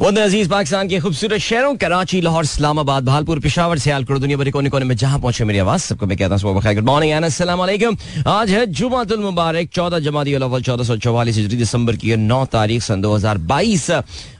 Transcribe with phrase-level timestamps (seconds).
[0.00, 4.50] बहुत अज़ीज़ पाकिस्तान के खूबसूरत शहरों, कराची, लाहौर, इस्लामाबाद, भालपुर, पिशावर से करो दुनिया भरी
[4.50, 6.40] कोने कोने में जहाँ पहुँचे मेरी आवाज़, सबको मैं कहता हूँ
[6.74, 7.12] गुड मॉर्निंग
[7.60, 10.00] वालेकुम आज है जुमातुल मुबारक, चौदह
[10.40, 13.90] अव्वल चौदह सौ चौवालीस दिसंबर की नौ तारीख, सन दो हज़ार बाईस।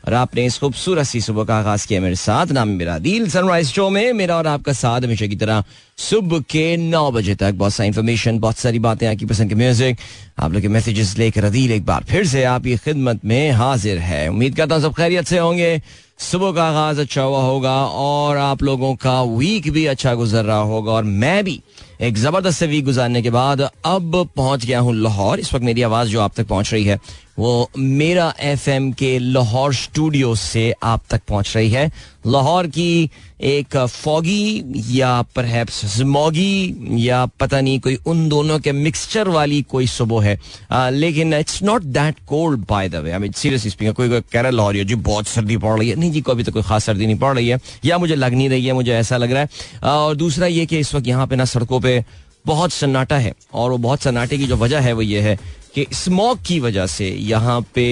[0.07, 3.67] और आपने इस खूबसूरत सी सुबह का आगाज़ किया मेरे साथ, नाम मेरा दिल सनराइज
[3.69, 5.65] शो में मेरा और आपका साथ हमेशा की तरह
[5.99, 9.99] सुबह के नौ बजे तक। बहुत सारी इन्फॉर्मेशन बहुत सारी बातें आपकी पसंद के म्यूज़िक
[10.39, 14.29] आप लोग के मैसेजेस लेकर अदील एक बार फिर से आपकी खिदमत में हाजिर है।
[14.29, 15.81] उम्मीद करता हूँ सब खैरियत से होंगे।
[16.21, 20.63] सुबह का आगाज़ अच्छा हुआ होगा और आप लोगों का वीक भी अच्छा गुजर रहा
[20.73, 21.61] होगा और मैं भी
[22.01, 25.83] एक ज़बरदस्त से वीक गुजारने के बाद अब पहुँच गया हूँ लाहौर। इस वक्त मेरी
[25.83, 26.99] आवाज़ जो आप तक पहुँच रही है
[27.39, 31.91] वो मेरा एफएम के लाहौर स्टूडियो से आप तक पहुँच रही है।
[32.27, 39.29] लाहौर की एक फॉगी या परहैप्स स्मॉगी या पता नहीं कोई उन दोनों के मिक्सचर
[39.29, 40.39] वाली कोई सुबह है।
[40.71, 44.21] आ, लेकिन it's not that cold by the way I mean seriously speaking कोई कह
[44.35, 46.85] रहा है लाहौर जी बहुत सर्दी पड़ रही है। नहीं जी कोई तो कोई खास
[46.85, 49.43] सर्दी नहीं पड़ रही है। या मुझे लग नहीं रही है मुझे ऐसा लग रहा
[49.43, 49.49] है।
[49.85, 52.05] और दूसरा ये कि इस वक्त यहाँ पे ना सड़कों पे
[52.47, 55.39] बहुत सन्नाटा है और वो बहुत सन्नाटे की जो वजह है वो ये है
[55.75, 57.89] कि स्मोक की वजह से यहाँ पे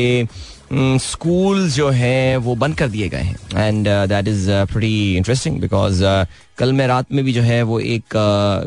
[0.73, 6.03] स्कूल जो है वो बंद कर दिए गए हैं। And that is pretty interesting because
[6.59, 8.17] कल मैं रात में भी जो है वो एक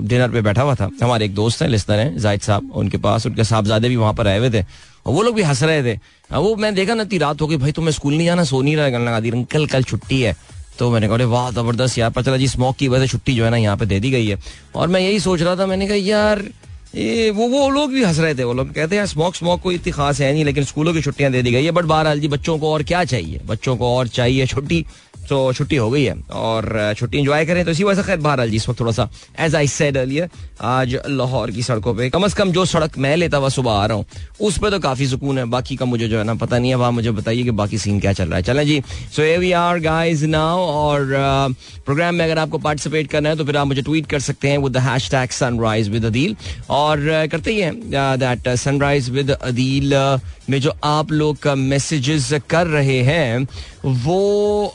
[0.02, 2.98] डिनर uh, पे बैठा हुआ था। हमारे एक दोस्त हैं लिस्टर हैं जाहिद साहब उनके
[2.98, 5.84] पास उनके साहबजादे भी वहाँ पर आए हुए थे और वो लोग भी हंस रहे
[5.84, 5.98] थे।
[6.32, 8.76] वो मैं देखा ना इतनी रात हो गई भाई तुम्हें स्कूल नहीं जाना सो नहीं
[8.76, 10.36] रहा लगा दी अंकल कल छुट्टी है।
[10.82, 13.44] तो मैंने कहा वाह, ज़बरदस्त यार। पता चला जी स्मोक की वजह से छुट्टी जो
[13.46, 14.38] है ना यहाँ पे दे दी गई है।
[14.76, 16.42] और मैं यही सोच रहा था, मैंने कहा, यार,
[16.96, 19.76] ये वो वो लोग भी हंस रहे थे, वो लोग कहते हैं स्मोक स्मोक कोई
[19.76, 22.28] इतनी खास है नहीं, लेकिन स्कूलों की छुट्टियाँ दे दी गई है। बट बहरहाल जी,
[22.28, 23.42] बच्चों को और क्या चाहिए?
[23.46, 24.86] बच्चों को और चाहिए छुट्टी?
[25.32, 28.50] तो छुट्टी हो गई है और छुट्टी इंजॉय करें तो इसी वजह से खैर बहरहाल
[28.50, 30.30] जी, इस वक्त थोड़ा सा एज आई सेड अर्लियर
[30.62, 33.86] आज लाहौर की सड़कों पे कम से कम जो सड़क मैं लेता हुआ सुबह आ
[33.86, 34.06] रहा हूँ,
[34.42, 36.76] उस पर तो काफ़ी सुकून है। बाकी का मुझे जो है ना पता नहीं है
[36.76, 38.82] वहाँ मुझे बताइए कि बाकी सीन क्या चल रहा है। चलें जी
[39.16, 41.08] so a we are guys now और
[41.86, 44.58] प्रोग्राम में अगर आपको पार्टिसिपेट करना है तो फिर आप मुझे ट्वीट कर सकते हैं
[44.58, 46.36] with the tag Sunrise with Adeel
[46.70, 47.00] और
[47.32, 47.74] करते ही हैं
[48.20, 49.94] दैट सनराइज विद अदील
[50.50, 53.48] में जो आप लोग मैसेजेस कर रहे हैं,
[53.86, 54.74] वो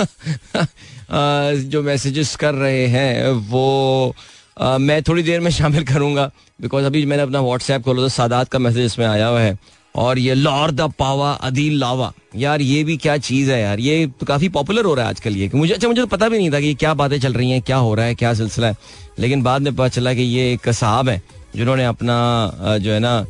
[1.70, 4.14] जो मैसेजेस कर रहे हैं, वो
[4.80, 6.30] मैं थोड़ी देर में शामिल करूँगा
[6.60, 9.58] बिकॉज़ अभी मैंने अपना व्हाट्सएप खोला तो सादात का मैसेज इसमें आया हुआ है,
[9.94, 14.06] और ये लॉर्ड द पावा अदील लावा यार, ये भी क्या चीज़ है यार, ये
[14.20, 16.38] तो काफ़ी पॉपुलर हो रहा है आजकल ये, कि मुझे अच्छा मुझे तो पता भी
[16.38, 18.76] नहीं था कि क्या बातें चल रही हैं, क्या हो रहा है, क्या सिलसिला है,
[19.18, 21.22] लेकिन बाद में पता चला कि ये एक साहब है,
[21.56, 23.24] जिन्होंने अपना जो है ना,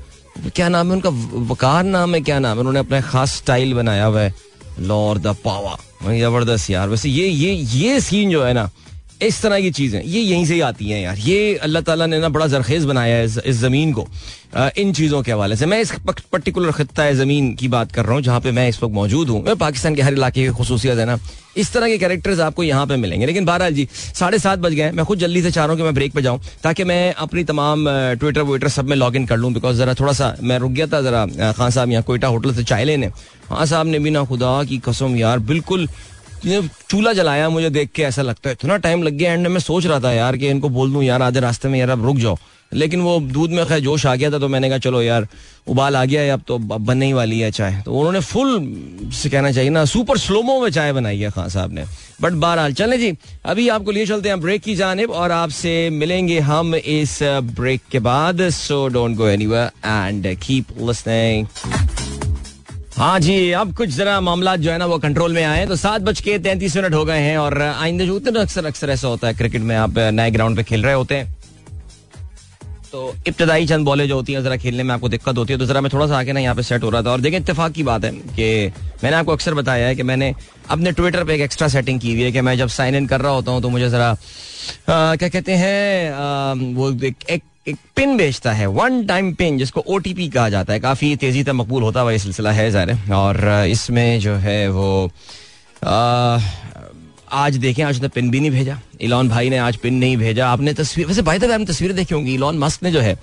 [0.55, 1.11] क्या नाम है उनका
[1.53, 4.35] वकार नाम है, क्या नाम है, उन्होंने अपना खास स्टाइल बनाया हुआ है
[4.81, 8.69] लॉर्ड द पावा ज़बरदस्त यार। वैसे ये ये ये सीन जो है ना
[9.23, 12.19] इस तरह की चीज़ें ये यहीं से ही आती हैं यार। ये अल्लाह ताला ने
[12.19, 14.07] ना बड़ा जरखेज बनाया है इस, इस ज़मीन को।
[14.79, 15.93] इन चीज़ों के हवाले से। मैं इस
[16.33, 19.55] पर्टिकुलर खत्ता ज़मीन की बात कर रहा हूँ जहाँ पे मैं इस वक्त मौजूद हूँ।
[19.57, 21.19] पाकिस्तान के हर इलाके की खसूसियत है ना।
[21.57, 24.91] इस तरह के कैरेक्टर्स आपको यहाँ पे मिलेंगे। लेकिन बहरहाल जी साढ़े सात बज गए
[24.93, 27.45] मैं खुद जल्दी से चाह रहा हूँ कि मैं ब्रेक पे जाऊँ ताकि मैं अपनी
[27.45, 27.85] तमाम
[28.21, 30.87] ट्विटर वोटर सब में लॉग इन कर लूँ बिकॉज़ ज़रा थोड़ा सा मैं रुक गया
[30.87, 33.09] था ज़रा खान साहब यहाँ कोयटा होटल से चाय लेने।
[33.49, 35.89] खान साहब ने भी ना खुदा की कसम यार बिल्कुल
[36.45, 39.87] चूल्हा जलाया मुझे देख के, ऐसा लगता है। इतना टाइम लग गया एंड मैं सोच
[39.87, 42.37] रहा था यार कि इनको बोल दूँ, यार, आधे रास्ते में यार अब रुक जाओ।
[42.73, 45.27] लेकिन वो दूध में खैर जोश आ गया था तो मैंने कहा, चलो यार,
[45.69, 49.31] उबाल आ गया है, अब तो बनने ही वाली है चाय। तो उन्होंने फुल से
[49.31, 51.85] कहना चाहिए ना सुपर स्लोमो में चाय बनाई है खान साहब ने।
[52.23, 53.13] बट बहरहाल, चले जी,
[53.45, 57.99] अभी आपको लिए चलते हैं ब्रेक की जानब और आपसे मिलेंगे हम इस ब्रेक के
[57.99, 61.47] बाद so don't go anywhere and keep listening
[63.01, 66.01] हाँ जी, अब कुछ जरा मामला जो है ना वो कंट्रोल में आए तो सात
[66.01, 69.35] बज के तैंतीस मिनट हो गए हैं और, आइंदे जो अक्सर अक्सर ऐसा होता है
[69.35, 71.40] क्रिकेट में आप, नए ग्राउंड पे खेल रहे होते हैं।
[72.93, 75.67] तो इब्तदाई चंद बॉलें जो होती हैं, जरा खेलने में आपको दिक्कत होती है तो
[75.67, 77.73] जरा मैं थोड़ा सा आके ना यहाँ पे सेट हो रहा था। और देखिए, इत्तेफाक
[77.73, 80.35] की बात है कि मैंने आपको अक्सर बताया है कि मैंने
[80.71, 83.21] अपने ट्विटर पे एक एक्स्ट्रा सेटिंग की हुई है कि मैं जब साइन इन कर
[83.21, 84.17] रहा होता हूँ तो मुझे जरा
[84.89, 87.25] क्या कहते हैं वो एक
[87.69, 91.53] एक पिन बेचता है वन टाइम पिन जिसको ओटीपी कहा जाता है। काफ़ी तेज़ी से
[91.53, 95.11] मकबूल होता हुआ ये सिलसिला है, ज़ाहिर और इसमें जो है वो
[97.33, 100.49] आज देखें, आज ने पिन भी नहीं भेजा। इलॉन भाई ने आज पिन नहीं भेजा।
[100.49, 103.19] आपने तस्वीर, वैसे भाई तक आपने तस्वीरें देखी होंगी। इलॉन मस्क ने जो है,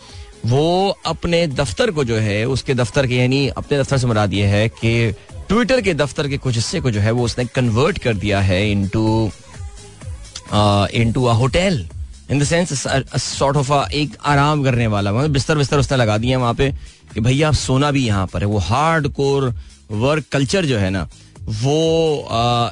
[0.46, 4.46] वो अपने दफ्तर को जो है, उसके दफ्तर के, यानी अपने दफ्तर से मरा दिए
[4.46, 5.12] है कि
[5.48, 8.72] ट्विटर के दफ्तर के कुछ हिस्से को जो है, वो उसने कन्वर्ट कर दिया है
[8.72, 9.32] into
[10.94, 11.86] into a hotel
[12.32, 12.88] in the sense
[13.18, 16.72] sort of एक आराम करने वाला। मतलब बिस्तर बिस्तर उसने लगा दिया वहाँ पे
[17.14, 19.54] कि भैया आप सोना भी यहाँ पर है। वो हार्ड कोर
[19.92, 21.08] वर्क कल्चर जो है ना
[21.48, 22.28] वो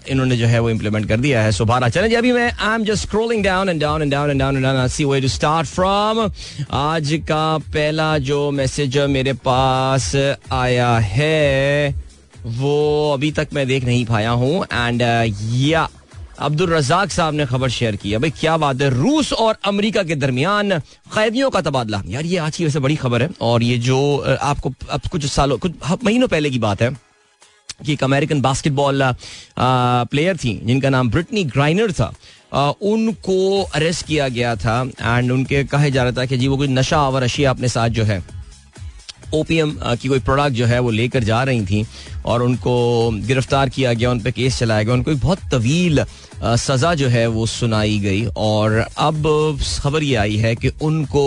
[0.09, 2.83] इन्होंने जो है वो इम्प्लीमेंट कर दिया है। सो बारह चले अभी मैं I am
[2.83, 6.19] just scrolling down and down and down and down down see way to start from
[6.73, 10.15] आज का पहला जो मैसेज मेरे पास
[10.51, 11.95] आया है,
[12.45, 15.01] वो अभी तक मैं देख नहीं पाया हूँ। एंड
[15.53, 15.87] या,
[16.39, 20.15] अब्दुल रजाक साहब ने खबर शेयर की भाई, क्या बात है, रूस और अमेरिका के
[20.15, 20.77] दरमियान
[21.15, 23.97] कैदियों का तबादला। यार, ये आज की वैसे बड़ी खबर है। और ये जो
[24.41, 25.71] आपको, अब कुछ सालों, कुछ
[26.03, 27.04] महीनों पहले की बात है।
[27.79, 29.01] कि एक अमेरिकन बास्केटबॉल
[29.59, 32.13] प्लेयर थी जिनका नाम ब्रिटनी ग्राइनर था।
[32.53, 36.57] आ, उनको अरेस्ट किया गया था एंड उनके कहा जा रहा था कि जी वो
[36.57, 38.23] कोई नशा आवर अशिया अपने साथ जो है
[39.33, 41.85] ओपीएम की कोई प्रोडक्ट जो है वो लेकर जा रही थी
[42.25, 42.75] और उनको
[43.27, 46.03] गिरफ़्तार किया गया उन पर केस चलाया गया। उनको एक बहुत तवील
[46.43, 51.25] सजा जो है वो सुनाई गई और अब खबर ये आई है कि उनको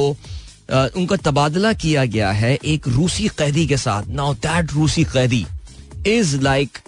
[0.71, 5.45] उनका तबादला किया गया है एक रूसी कैदी के साथ। नाउ दैट रूसी कैदी
[6.07, 6.79] is like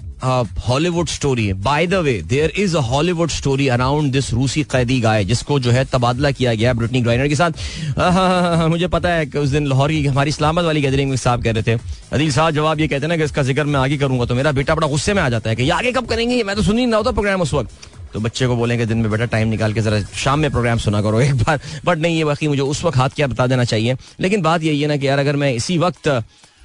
[0.60, 5.24] Hollywood story by the way there is a Hollywood story around this रूसी कैदी गाय
[5.24, 9.48] जिसको जो है तबादला किया गया ब्रिटनी ग्राइनर के साथ। मुझे पता है कि उस
[9.48, 11.78] दिन लाहौर की हमारी इस्लामाबाद वाली गैदरिंग में साहब कह रहे थे,
[12.12, 14.74] अदील साहब जवाब ये कहते ना कि इसका ज़िक्र मैं आगे करूँगा तो मेरा बेटा
[14.74, 16.42] बड़ा गुस्से में आ जाता है कि ये आगे कब करेंगे?
[16.42, 17.70] मैं तो सुन ही रहा होता प्रोग्राम उस वक्त.
[18.12, 21.02] तो बच्चे को बोलेंगे, दिन में बेटा टाइम निकाल के जरा शाम में प्रोग्राम सुना
[21.02, 21.60] करो एक बार.
[21.84, 24.80] बट नहीं, ये बाकी मुझे उस वक्त हाथ क्या बता देना चाहिए। लेकिन बात यही
[24.80, 26.08] है ना कि यार, अगर मैं इसी वक्त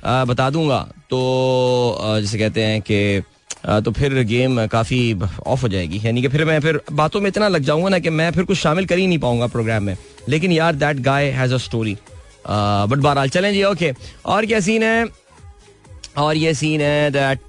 [0.05, 0.79] बता दूँगा।
[1.09, 3.21] तो जैसे कहते हैं कि
[3.85, 4.99] तो फिर गेम काफ़ी
[5.47, 8.09] ऑफ़ हो जाएगी। यानी कि फिर मैं फिर बातों में इतना लग जाऊँगा ना कि
[8.11, 9.95] मैं फिर कुछ शामिल कर ही नहीं पाऊँगा प्रोग्राम में।
[10.29, 11.97] लेकिन यार that guy has a story
[12.47, 13.93] but बहरहाल, चलें जी ओके
[14.25, 15.05] और क्या सीन है?
[16.17, 17.47] और ये सीन है दैट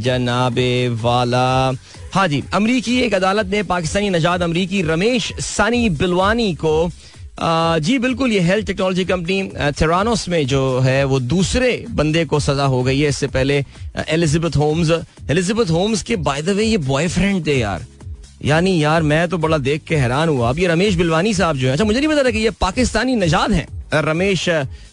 [0.00, 1.72] जनाबे वाला।
[2.12, 6.90] हाँ जी, अमरीकी एक अदालत ने पाकिस्तानी नजाद अमरीकी रमेश सनी बिलवानी को
[7.38, 9.42] जी, बिल्कुल, ये हेल्थ टेक्नोलॉजी कंपनी
[9.80, 13.64] थेरानोस में जो है, वो दूसरे बंदे को सजा हो गई है। इससे पहले
[14.08, 14.90] एलिजाबेथ होम्स
[15.30, 17.86] एलिजाबेथ होम्स के बाय द वे ये बॉयफ्रेंड थे यार।
[18.44, 21.66] यानी यार, मैं तो बड़ा देख के हैरान हुआ। अब ये रमेश बिलवानी साहब जो
[21.66, 24.48] है अच्छा मुझे नहीं पता था कि ये पाकिस्तानी नजाद हैं। रमेश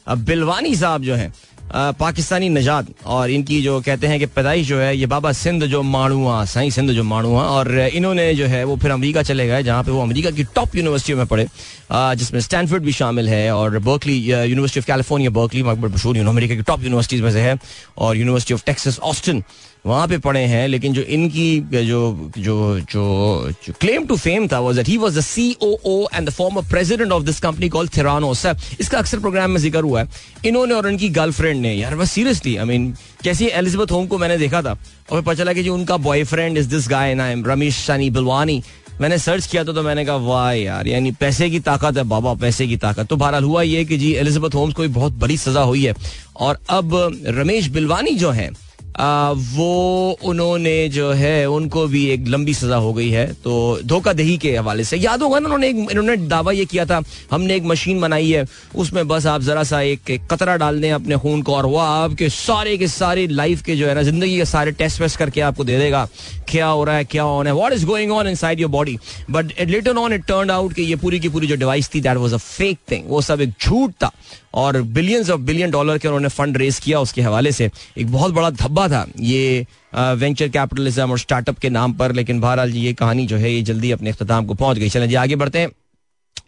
[0.10, 1.34] बिलवानी साहब जो हैं।
[1.74, 5.82] पाकिस्तानी नजात और इनकी जो कहते हैं कि पैदाइश जो है, ये बाबा सिंध जो
[5.84, 9.84] माणुआ, साई सिंध जो माणुआ, और इन्होंने जो है, वो फिर अमेरिका चले गए, जहाँ
[9.84, 11.48] पे वो अमेरिका की टॉप यूनिवर्सिटियों में पढ़े।
[11.92, 16.62] जिसमें स्टैनफोर्ड भी शामिल है और Berkeley University of California, Berkeley मकबर मशहूर, अमेरिका की
[16.62, 17.58] टॉप यूनिवर्सिटीज में से है,
[17.98, 19.44] और यूनिवर्सिटी ऑफ़ टेक्सिस, ऑस्टिन
[19.86, 24.76] वहाँ पे पढ़े हैं लेकिन जो इनकी जो जो जो, क्लेम टू फेम था was
[24.76, 28.46] that he was the COO and the former president of this company called Theranos
[28.80, 30.08] इसका अक्सर प्रोग्राम में ज़िक्र हुआ है।
[30.46, 32.92] इन्होंने और इनकी गर्लफ्रेंड ने यार बस सीरियसली आई मीन
[33.24, 34.78] कैसी एलिजाबेथ होम को मैंने देखा था
[35.12, 38.62] और पता चला कि जो उनका बॉयफ्रेंड इज़ दिस गाय नाम रमेश सनी बिलवानी
[39.02, 42.34] मैंने सर्च किया था तो मैंने कहा वाह यार यानी पैसे की ताकत है बाबा
[42.38, 45.38] पैसे की ताकत। तो बहरहाल हुआ ये कि जी एलिजाबेथ होम्स को भी बहुत बड़ी
[45.38, 45.94] सजा हुई है।
[46.38, 46.96] और अब
[47.28, 48.50] रमेश बिलवानी जो है
[48.98, 54.56] वो उन्होंने जो है उनको भी एक लंबी सजा हो गई है। तो धोखाधही के
[54.56, 57.02] हवाले से याद होगा ना उन्होंने एक इन्होंने दावा ये किया था
[57.32, 58.46] हमने एक मशीन बनाई है
[58.76, 61.84] उसमें बस आप जरा सा एक, एक कतरा डाल दें अपने खून को और वह
[61.84, 65.42] आपके सारे के सारे लाइफ के जो है ना ज़िंदगी के सारे टेस्ट वेस्ट करके
[65.42, 66.08] आपको दे देगा।
[66.48, 68.98] क्या हो रहा है क्या होना है what is going on inside your body
[69.30, 72.02] but it later on it turn out कि ये पूरी की पूरी जो डिवाइस थी
[72.02, 74.12] that was a fake thing वो सब एक झूठ था।
[74.54, 78.34] और बिलियंस ऑफ़ बिलियन डॉलर के उन्होंने फंड रेज किया उसके हवाले से। एक बहुत
[78.34, 79.66] बड़ा धब्बा था ये
[79.96, 83.92] वेंचर कैपिटलिज्म और स्टार्टअप के नाम पर, लेकिन बहरहाल ये कहानी जो है, ये जल्दी
[83.92, 85.72] अपने अख्ताम को पहुँच गई। चलें जी, आगे बढ़ते हैं।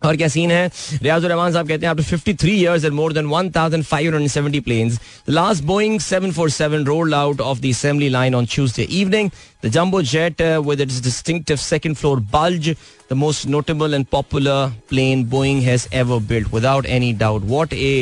[0.04, 0.66] और क्या सीन है
[1.02, 5.64] रियाज रहमान साहब कहते हैं after 53 years and more than 1570 planes the last
[5.70, 9.30] Boeing 747 rolled out of the assembly line on Tuesday evening
[9.62, 12.70] the jumbo jet uh, with its distinctive second floor bulge
[13.08, 14.58] the most notable and popular
[14.92, 17.94] plane Boeing has ever built without any doubt what a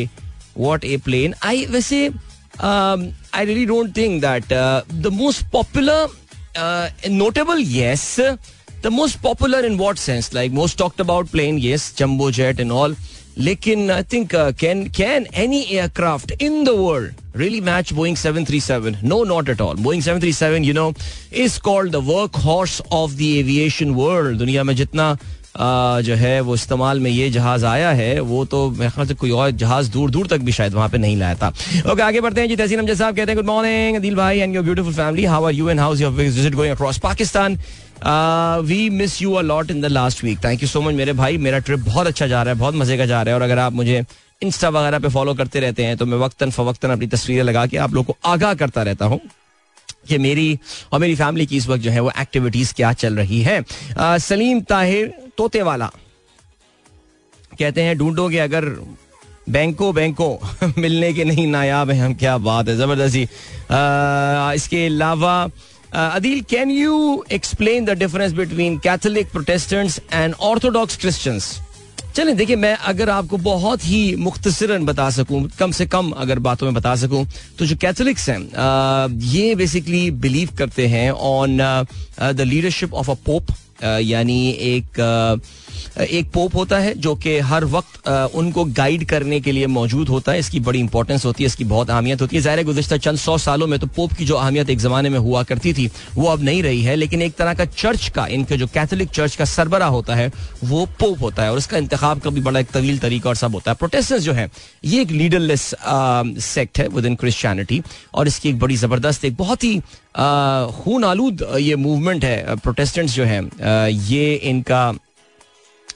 [0.67, 2.03] what a plane I वैसे
[2.73, 6.01] um, I really don't think that uh, the most popular
[6.57, 6.89] uh,
[7.23, 8.21] notable yes
[8.86, 10.34] most popular in what sense?
[10.34, 12.96] Like most talked about plane, yes, jumbo jet and all.
[13.38, 18.98] Lekin, I think uh, can can any aircraft in the world really match Boeing 737?
[19.02, 19.76] No, not at all.
[19.76, 20.94] Boeing 737, you know,
[21.32, 24.38] is called the workhorse of the aviation world.
[24.40, 25.18] दुनिया में जितना
[25.58, 29.32] जो है वो इस्तेमाल में ये जहाज़ आया है वो तो मेरे ख्याल से कोई
[29.32, 31.48] और जहाज़ दूर दूर तक भी शायद वहाँ पे नहीं लाया था
[31.92, 34.64] ओके आगे बढ़ते हैं जी तहसीन साहब कहते हैं गुड मॉर्निंग दिल भाई and your
[34.64, 37.58] beautiful family how are you and how is your visit going across Pakistan
[38.66, 41.38] we miss you a lot in the last week thank you so much मेरे भाई.
[41.38, 43.36] मेरा ट्रिप बहुत अच्छा जा रहा है बहुत मज़े का जा रहा है.
[43.36, 44.04] और अगर आप मुझे
[44.42, 47.78] इंस्टा वगैरह पे फॉलो करते रहते हैं तो मैं वक्तन फवक्तन अपनी तस्वीरें लगा के
[47.78, 49.20] आप लोग को आगाह करता रहता हूँ
[50.08, 50.60] कि मेरी
[50.94, 54.18] और मेरी फैमिली की इस वक्त जो है वो एक्टिविटीज़ क्या चल रही है। Uh,
[54.18, 55.92] सलीम ताहिर तोते वाला
[57.60, 58.66] कहते हैं ढूंढोगे अगर
[59.50, 60.28] बैंको बैंको
[60.78, 63.26] मिलने के नहीं नायाब है हम क्या बात है ज़बरदस्ती.
[63.26, 65.50] Uh, इसके अलावा
[65.92, 71.60] Uh, Adil, can you explain the difference between Catholic Protestants and Orthodox Christians?
[72.16, 76.66] चलें देखिए मैं अगर आपको बहुत ही मुख्तसरन बता सकूँ कम से कम अगर बातों
[76.68, 77.26] में बता सकूँ
[77.60, 78.40] तो जो कैथोलिक्स हैं
[79.34, 83.52] ये बेसिकली बिलीव करते हैं on the leadership of a pope
[83.84, 84.40] यानी
[84.74, 85.00] एक
[86.02, 90.32] एक पोप होता है जो कि हर वक्त उनको गाइड करने के लिए मौजूद होता
[90.32, 93.38] है। इसकी बड़ी इंपॉर्टेंस होती है, इसकी बहुत अहमियत होती है। ज़ाहिर गुजशत चंद सौ
[93.38, 96.44] सालों में तो पोप की जो अहमियत एक ज़माने में हुआ करती थी, वो अब
[96.44, 99.86] नहीं रही है। लेकिन एक तरह का चर्च का, इनके जो कैथोलिक चर्च का सरबरा
[99.88, 100.32] होता है,
[100.64, 103.54] वो पोप होता है। और इसका इंतखाब का भी बड़ा एक तवील तरीका और सब
[103.54, 104.50] होता है। प्रोटेस्टेंट जो है,
[104.86, 105.74] ये एक लीडरलेस
[106.44, 107.82] सेक्ट है विद इन क्रिश्चियनिटी
[108.14, 109.80] और इसकी एक बड़ी ज़बरदस्त, एक बहुत ही
[110.76, 113.44] खून आलूद ये मूवमेंट है। प्रोटेस्टेंट्स जो है
[114.08, 114.92] ये इनका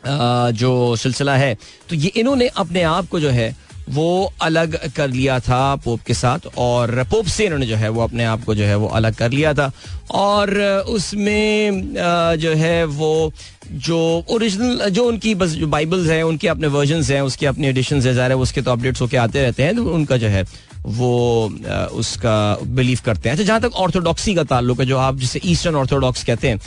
[0.05, 1.53] जो सिलसिला है
[1.89, 3.55] तो ये इन्होंने अपने आप को जो है,
[3.89, 8.01] वो अलग कर लिया था पोप के साथ, और पोप से इन्होंने जो है, वो
[8.01, 9.72] अपने आप को जो है, वो अलग कर लिया था।
[10.12, 10.53] और
[10.89, 11.93] उसमें
[12.39, 13.31] जो है, वो
[13.65, 17.95] जो ओरिजिनल जो उनकी बस, जो बाइबल्स हैं, उनके अपने वर्जन हैं, उसके अपने एडिशन
[17.98, 20.43] है, ज़ाहिर है उसके तो अपडेट्स होके आते रहते हैं तो उनका जो है,
[20.86, 21.50] वो
[21.93, 25.75] उसका बिलीव करते हैं। अच्छा जहाँ तक ऑर्थोडॉक्सी का ताल्लुक है, जो आप जिसे ईस्टर्न
[25.75, 26.60] ऑर्थोडॉक्स कहते हैं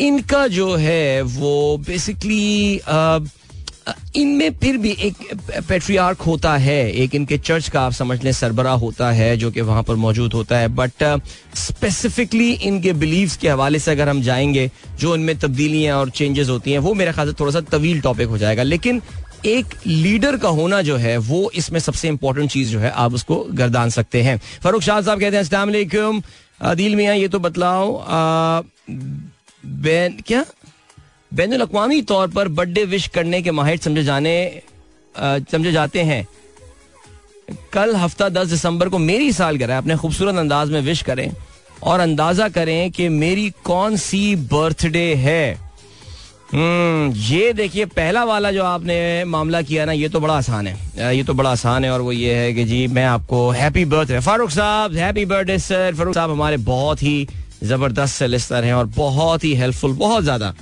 [0.00, 2.80] इनका जो है, वो बेसिकली
[4.16, 5.14] इनमें फिर भी एक
[5.68, 9.60] पेट्रियार्क होता है, एक इनके चर्च का आप समझ लें, सरबरा होता है, जो कि
[9.60, 11.04] वहाँ पर मौजूद होता है। बट
[11.54, 16.72] स्पेसिफिकली इनके बिलीव्स के हवाले से अगर हम जाएँगे, जो इनमें तब्दीलियाँ और चेंजेस होती
[16.72, 19.02] हैं, वो मेरे ख्याल से थोड़ा सा तवील टॉपिक हो जाएगा। लेकिन
[19.46, 23.46] एक लीडर का होना जो है, वो इसमें सबसे इंपॉर्टेंट चीज़ जो है, आप उसको
[23.52, 26.22] गर्दान सकते हैं। फरूख शाह साहब कहते हैं असलम
[26.74, 27.92] दिल मियाँ ये तो बतलाओ।
[29.64, 30.44] बैन क्या?
[31.32, 34.62] बैन अवी तौर पर बर्थडे विश करने के माहिर समझे जाने
[35.14, 36.26] समझे जाते हैं।
[37.72, 41.30] कल हफ़्ता दस दिसंबर को मेरी साल गिरा अपने खूबसूरत अंदाज में विश करें
[41.82, 45.70] और अंदाज़ा करें कि मेरी कौन सी बर्थडे है।
[46.52, 51.16] हम्म ये देखिए, पहला वाला जो आपने मामला किया ना, ये तो बड़ा आसान है।
[51.16, 54.20] ये तो बड़ा आसान है और वो ये है कि जी, मैं आपको हैप्पी बर्थडे
[54.20, 57.26] फारूक साहब हैप्पी बर्थडे सर फारूक साहब हमारे बहुत ही
[57.62, 60.54] ज़बरदस्त से लिस्टर हैं और बहुत ही हेल्पफुल बहुत ज़्यादा।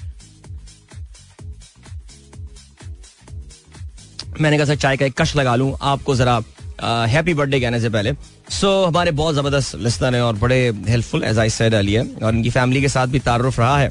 [4.40, 6.40] मैंने कहा सर चाय का एक कश लगा लूँ आपको जरा
[6.82, 11.24] हैप्पी बर्थडे कहने से पहले। सो so, हमारे बहुत ज़बरदस्त लिस्टर हैं और बड़े helpful
[11.24, 13.90] as I said Ali और इनकी फैमिली के साथ भी तारुफ रहा है।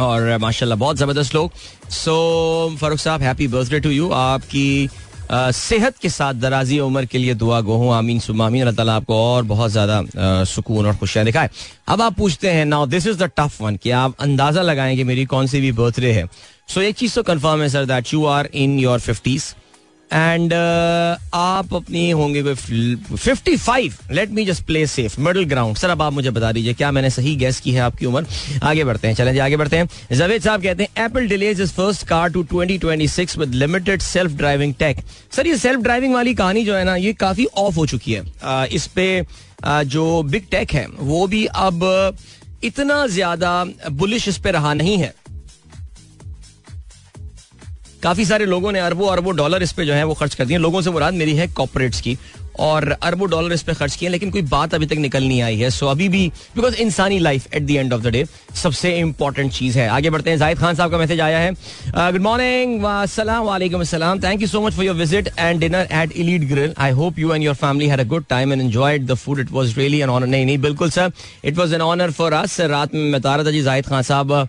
[0.00, 1.52] और माशाल्लाह बहुत ज़बरदस्त लोग।
[1.90, 4.88] सो so, फारूक साहब हैप्पी बर्थडे टू यू आपकी
[5.30, 9.14] सेहत के साथ दराजी उम्र के लिए दुआ गो हूँ। आमीन सुमामीन अल्लाह ताला आपको
[9.24, 11.50] और बहुत ज़्यादा सुकून और खुशियाँ दिखाए।
[11.88, 15.04] अब आप पूछते हैं now this is the tough one कि आप अंदाज़ा लगाएँ कि
[15.04, 18.12] मेरी कौन सी भी बर्थडे है। सो so, एक चीज़ तो कंफर्म है sir that
[18.14, 19.44] you are in your fifties
[20.12, 22.54] and uh, आप अपनी होंगे कोई
[23.16, 26.74] fifty five let me just play safe middle ground sir अब आप मुझे बता दीजिए
[26.74, 28.26] क्या मैंने सही गैस की है आपकी उम्र?
[28.62, 32.06] आगे बढ़ते हैं चलें आगे बढ़ते हैं। जवेद साहब कहते हैं Apple delays is first
[32.06, 35.04] car to 2026 with limited self driving tech
[35.36, 38.24] sir ये सेल्फ ड्राइविंग वाली कहानी जो है ना ये काफ़ी ऑफ़ हो चुकी है।
[38.42, 39.06] आ, इस पे
[39.64, 42.16] आ, जो बिग टेक है वो भी अब
[42.64, 45.14] इतना ज़्यादा बुलिश इस पे रहा नहीं है।
[48.02, 50.58] काफ़ी सारे लोगों ने अरबों अरबों डॉलर इस पे जो है वो खर्च कर दिए।
[50.58, 52.16] लोगों से मुराद मेरी है कॉपोरेट्स की।
[52.58, 55.56] और अरबों डॉलर इस पर खर्च किए लेकिन कोई बात अभी तक निकल नहीं आई
[55.58, 56.26] है। सो अभी भी
[56.56, 58.24] बिकॉज़ इंसानी life at the end of the day
[58.62, 61.52] सबसे इंपॉर्टेंट चीज़ है। आगे बढ़ते हैं। जाहिद खान साहब का मैसेज आया है।
[62.12, 66.48] गुड मॉर्निंग वालेकुम अस्सलाम thank you so much for your visit and dinner at elite
[66.48, 69.40] grill I hope you and your family had a good time and enjoyed the food
[69.40, 71.12] it was really an honour नहीं नहीं, बिल्कुल sir
[71.44, 74.48] it was an honour for us रात में मैं तारा था जी जाहिद खान साहब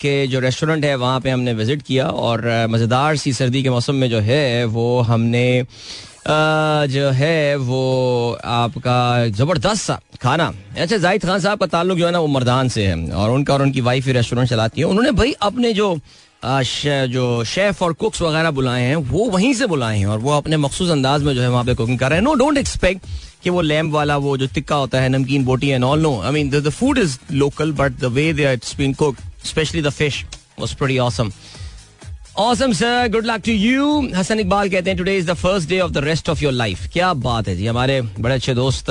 [0.00, 3.94] के जो रेस्टोरेंट है, वहाँ पे हमने विज़िट किया और मज़ेदार सी सर्दी के मौसम
[3.94, 5.64] में जो है, वो हमने
[6.30, 12.12] जो है वो आपका ज़बरदस्त सा खाना। अच्छा जाहिद खान साहब का ताल्लुक जो है
[12.12, 15.12] ना, वो मर्दान से है और उनका और उनकी वाइफ ही रेस्टोरेंट चलाती है। उन्होंने
[15.12, 15.98] भाई अपने जो
[16.42, 20.56] जो शेफ और कुक्स वगैरह बुलाए हैं, वो वहीं से बुलाए हैं और वो अपने
[20.56, 23.06] मखसूस अंदाज में जो है वहाँ पे कुकिंग कर रहे हैं। नो डोंट एक्सपेक्ट
[23.42, 26.32] कि वो लैम्प वाला, वो जो टिक्का होता है, नमकीन, बोटी and all no I
[26.32, 30.24] mean the food is local but the way they it's been cook specially the fish
[30.60, 31.32] was pretty awesome
[32.38, 35.78] awesome sir good luck to you Hasan Iqbal कहते हैं today is the first day
[35.80, 38.90] of the rest of your life क्या बात है जी। हमारे बड़े अच्छे दोस्त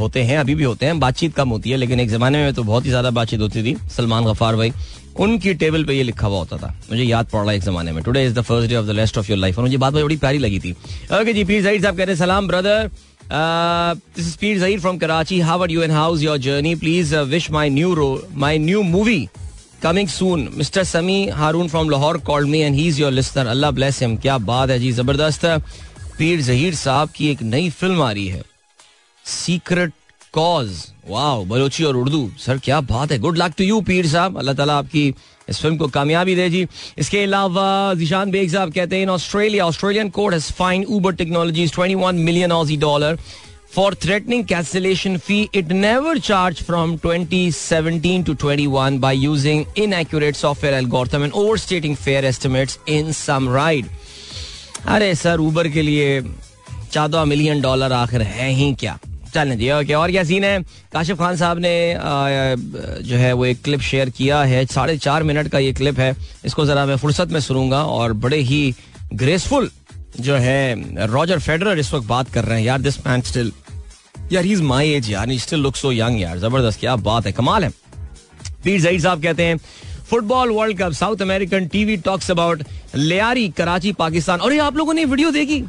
[0.00, 2.62] होते हैं, अभी भी होते हैं। बातचीत कम होती है, लेकिन एक जमाने में तो
[2.62, 4.72] बहुत ही ज़्यादा बातचीत होती थी। सलमान गफार भाई,
[5.18, 7.92] उनकी टेबल पे ये लिखा हुआ होता था। मुझे याद पड़ रहा है एक जमाने
[7.92, 9.94] में। Today is the first day of the rest of your life और मुझे बात
[9.94, 12.90] बड़ी प्यारी लगी थी। ओके जी, पीर प्लीज़ साहब कह रहे हैं, सलाम brother
[14.16, 17.16] this is Pir Zaheer from Karachi how are you and how is your journey please
[17.34, 19.20] wish my new row my new movie
[19.82, 23.70] coming soon mister Sami Haroon from Lahore called me and he is your listener Allah
[23.70, 25.44] bless him क्या बात है जी, ज़बरदस्त
[26.18, 28.42] पीर जहीर साहब की एक नई film आ रही है।
[29.24, 29.92] सीक्रेट
[30.34, 34.38] कॉज वाओ बलोची और उर्दू। सर क्या बात है। गुड लक टू यू पीर साहब।
[34.38, 35.06] अल्लाह ताला आपकी
[35.48, 36.66] इस फ़िल्म को कामयाबी दे जी।
[36.98, 41.72] इसके अलावा जिशान बेग साहब कहते हैं in Australia Australian court has fine Uber Technologies
[41.72, 43.18] 21 million Aussie dollar
[43.74, 49.64] for threatening cancellation fee it never charge from twenty seventeen to twenty one by using
[49.94, 53.86] inaccurate software algorithm and overstating fair estimate in some ride
[54.86, 56.20] अरे sir Uber के लिए
[56.92, 58.98] चौदह million dollar आखिर है ही क्या?
[59.34, 60.60] चलने दिए okay और क्या सीन है?
[60.92, 61.94] काशिफ खान साहब ने
[63.08, 66.14] जो है, वो एक क्लिप शेयर किया है। साढ़े चार मिनट का ये क्लिप है।
[66.44, 68.74] इसको जरा मैं फुर्सत में सुनूँगा और बड़े ही
[69.14, 69.70] ग्रेसफुल
[70.20, 73.52] जो है रॉजर फेडरर इस वक्त बात कर रहे हैं, यार दिस मैन स्टिल
[74.32, 77.32] यार ही इज़ माई एज यार स्टिल लुक सो यंग यार, ज़बरदस्त, क्या बात है,
[77.32, 77.70] कमाल है।
[78.64, 79.56] पीर जईद साहब कहते हैं
[80.10, 82.62] football world cup South American TV talks about
[82.96, 85.62] Lyari Karachi Pakistan और ये आप लोगों ने वीडियो देखी?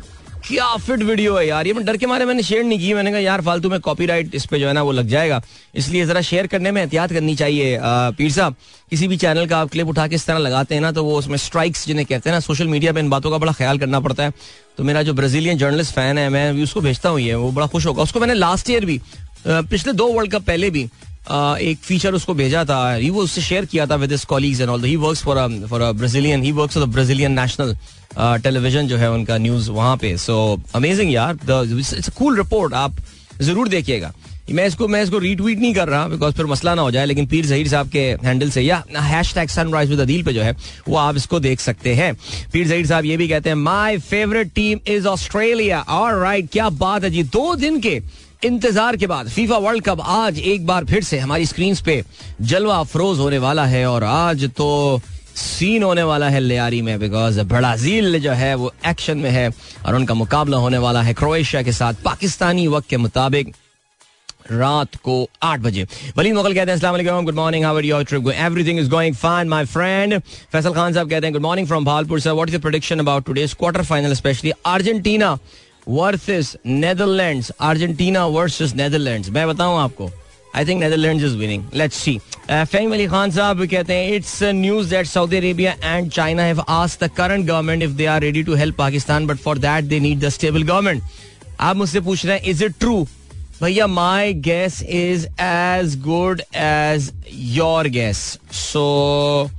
[0.50, 1.68] क्या फिट वीडियो है यार?
[1.68, 4.36] ये मैं डर के मारे मैंने शेयर नहीं की। मैंने कहा, यार, फालतू में कॉपीराइट
[4.36, 5.42] इस पे जो है ना वो लग जाएगा।
[5.76, 7.78] इसलिए जरा शेयर करने में एहतियात करनी चाहिए
[8.18, 8.56] पीर साहब।
[8.90, 11.18] किसी भी चैनल का आप क्लिप उठा के इस तरह लगाते हैं ना तो वो
[11.18, 14.00] उसमें स्ट्राइक्स जिन्हें कहते हैं ना सोशल मीडिया पे इन बातों का बड़ा ख्याल करना
[14.00, 14.34] पड़ता है।
[14.78, 17.86] तो मेरा जो ब्राजीलियन जर्नलिस्ट फ़ैन है, मैं उसको भेजता हूँ, ये, वो बड़ा खुश
[17.86, 19.00] होगा। उसको मैंने लास्ट ईयर भी
[19.48, 20.88] पिछले दो वर्ल्ड कप पहले भी
[21.32, 24.70] एक फीचर उसको भेजा था ही वो उससे शेयर किया था with his colleagues and
[24.70, 25.38] all he works for
[25.70, 27.76] for a Brazilian he works for the Brazilian national
[28.18, 30.18] television जो है उनका न्यूज़ वहाँ पे.
[30.18, 32.96] सो अमेजिंग यार इट्स कूल रिपोर्ट आप
[33.42, 34.14] ज़रूर देखिएगा.
[34.52, 37.26] मैं इसको मैं इसको रीट्वीट नहीं कर रहा बिकॉज़ फिर मसला ना हो जाए, लेकिन
[37.28, 40.56] पीर जहीर साहब के हैंडल से या hashtag Sunrise with Adeel पे जो है,
[40.88, 42.14] वो आप इसको देख सकते हैं.
[42.54, 46.70] पीर जहीर साहब ये भी कहते हैं my favourite team is Australia और राइट क्या
[46.72, 48.00] बात है जी, दो दिन के
[48.42, 52.04] इंतज़ार के बाद फीफा वर्ल्ड कप आज एक बार फिर से हमारी स्क्रीन पे
[52.42, 54.68] जलवा अफरोज होने वाला है और आज तो
[55.36, 59.50] सीन होने वाला है लियारी में बिकॉज़ ब्राज़ील जो है वो एक्शन में है
[59.86, 63.54] और उनका मुकाबला होने वाला है क्रोएशिया के साथ पाकिस्तानी वक्त के मुताबिक
[64.52, 65.86] रात को आठ बजे।
[66.18, 69.66] वलीद मुगल कहते हैं good morning how your trip go everything is going fine my
[69.66, 70.20] friend
[70.52, 73.26] Faisal Khan साहब कहते हैं good morning from Bahawalpur sir what is the prediction about
[73.26, 75.38] today's quarter final specially Argentina
[75.88, 79.30] versus Netherlands, Argentina versus Netherlands.
[79.30, 80.10] मैं बताऊँ आपको
[80.56, 82.18] I think Netherland is winning let's see
[82.50, 87.04] Faheem Ali Khan साहब कहते हैं it's news that Saudi Arabia and China have asked
[87.04, 90.20] the current government if they are ready to help Pakistan but for that they need
[90.20, 91.04] the stable government
[91.60, 93.04] आप मुझसे पूछ रहे हैं is it true
[93.62, 97.12] भैया my guess is as good as
[97.56, 98.18] your guess
[98.54, 99.50] so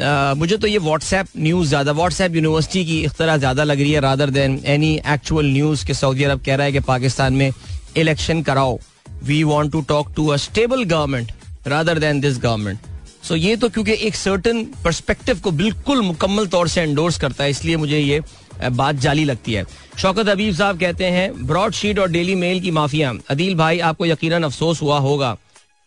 [0.00, 4.30] मुझे तो ये WhatsApp news ज़्यादा व्हाट्सएप यूनिवर्सिटी की इख्तरा ज़्यादा लग रही है rather
[4.30, 7.50] than any actual news के सऊदी अरब कह रहा है कि पाकिस्तान में
[7.96, 8.78] इलेक्शन कराओ।
[9.24, 11.32] We want to talk to a stable government
[11.68, 12.78] rather than this government
[13.24, 17.50] so ये तो क्योंकि एक सर्टन परस्पेक्टिव को बिल्कुल मुकम्मल तौर से एंडोर्स करता है,
[17.50, 18.20] इसलिए मुझे ये
[18.60, 19.64] बात जाली लगती है।
[19.98, 24.06] शौकत अबीब साहब कहते हैं ब्रॉड शीट और डेली मेल की माफिया। अदील भाई, आपको
[24.06, 25.36] यकीनन अफसोस हुआ होगा।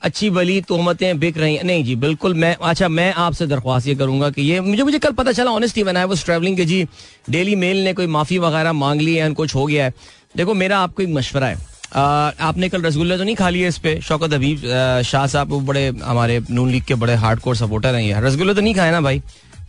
[0.01, 3.95] अच्छी बली तोहमतें बिक रही हैं। नहीं जी बिल्कुल मैं अच्छा मैं आपसे दरख्वास्त ये
[3.95, 6.85] करूँगा कि ये मुझे मुझे कल पता चला ऑनेस्टली बनाया वो ट्रैवलिंग के जी
[7.29, 9.93] डेली मेल ने कोई माफ़ी वगैरह मांग ली है कुछ हो गया है।
[10.37, 11.57] देखो मेरा आपको एक मशवरा है।
[11.93, 13.99] आ, आपने कल रसगुल्ला तो नहीं खा लिया इस पे?
[14.01, 14.61] शौकत हबीब
[15.05, 18.61] शाह साहब बड़े हमारे नून लीग के बड़े हार्ड कोर सपोर्टर हैं यार रसगुल्ला तो
[18.61, 19.21] नहीं खाए ना भाई?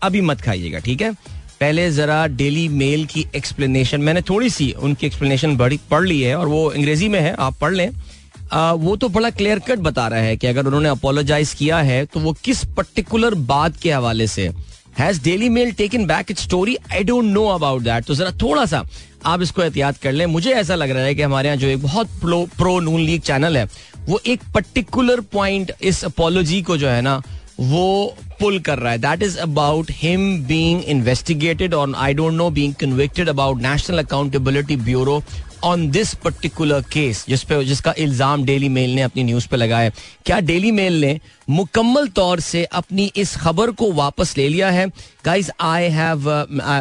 [0.02, 1.12] अभी मत खाइएगा ठीक है?
[1.60, 6.36] पहले जरा डेली मेल की एक्सप्लेनेशन मैंने थोड़ी सी उनकी एक्सप्लेनेशन बड़ी पढ़ ली है
[6.36, 7.90] और वो अंग्रेज़ी में है आप पढ़ लें।
[8.52, 12.20] वो तो बड़ा क्लियर कट बता रहा है कि अगर उन्होंने अपोलोजाइज किया है तो
[12.20, 14.48] वो किस पर्टिकुलर बात के हवाले से?
[14.98, 18.64] Has Daily Mail taken back it story I don't know about that तो जरा थोड़ा
[18.66, 18.82] सा
[19.26, 21.82] आप इसको एहतियात कर लें। मुझे ऐसा लग रहा है कि हमारे यहाँ जो एक
[21.82, 23.64] बहुत pro, pro Noon League channel है
[24.08, 27.20] वो एक पर्टिकुलर पॉइंट इस अपोलोजी को जो है ना
[27.60, 32.50] वो पुल कर रहा है। That is about him being investigated और I don't know
[32.50, 35.22] being convicted about National Accountability Bureau
[35.64, 39.90] on this particular case जिस पे जिसका इल्ज़ाम डेली मेल ने अपनी न्यूज़ पे लगाया
[40.27, 41.18] क्या डेली मेल ने
[41.51, 44.87] मुकम्मल तौर से अपनी इस खबर को वापस ले लिया है?
[45.25, 46.31] Guys I have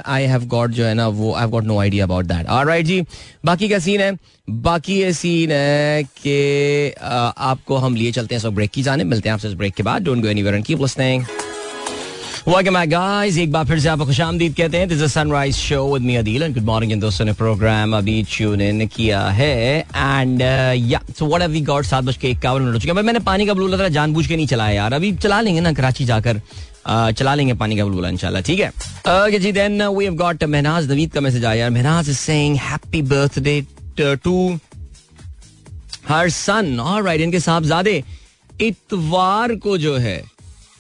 [0.06, 3.02] I have got जो है ना वो I got no idea about that alright जी
[3.46, 4.18] बाकी क्या सीन है?
[4.50, 9.04] बाकी ये सीन है कि uh, आपको हम लिए चलते हैं सब ब्रेक की जाने।
[9.04, 11.26] मिलते हैं आपसे इस ब्रेक के बाद। Don't go anywhere and keep listening
[12.48, 15.82] welcome back guys एक बार फिर से आपको खुशामदीद कहते हैं। This is Sunrise show
[15.94, 19.80] with me Adeel and good morning इन दोस्तों ने प्रोग्राम अभी ट्यून इन किया है।
[19.80, 23.04] एंड या so what have we got सात बज के इक्यावन मिनट हो चुके हैं।
[23.04, 26.42] मैंने पानी का बुलबुला जानबूझ के नहीं चलाया यार। अभी चला लेंगे ना कराची जाकर।
[26.88, 28.70] चला लेंगे पानी का बुलबुला इंशाल्लाह, ठीक है?
[28.70, 33.02] Okay ji then we have got Mahnaz Naveed का मैसेज आया। Mahnaz is saying happy
[33.14, 33.62] birthday
[34.00, 34.60] to
[36.10, 38.04] her son alright इनके साहबजादे,
[38.62, 40.22] इतवार को जो है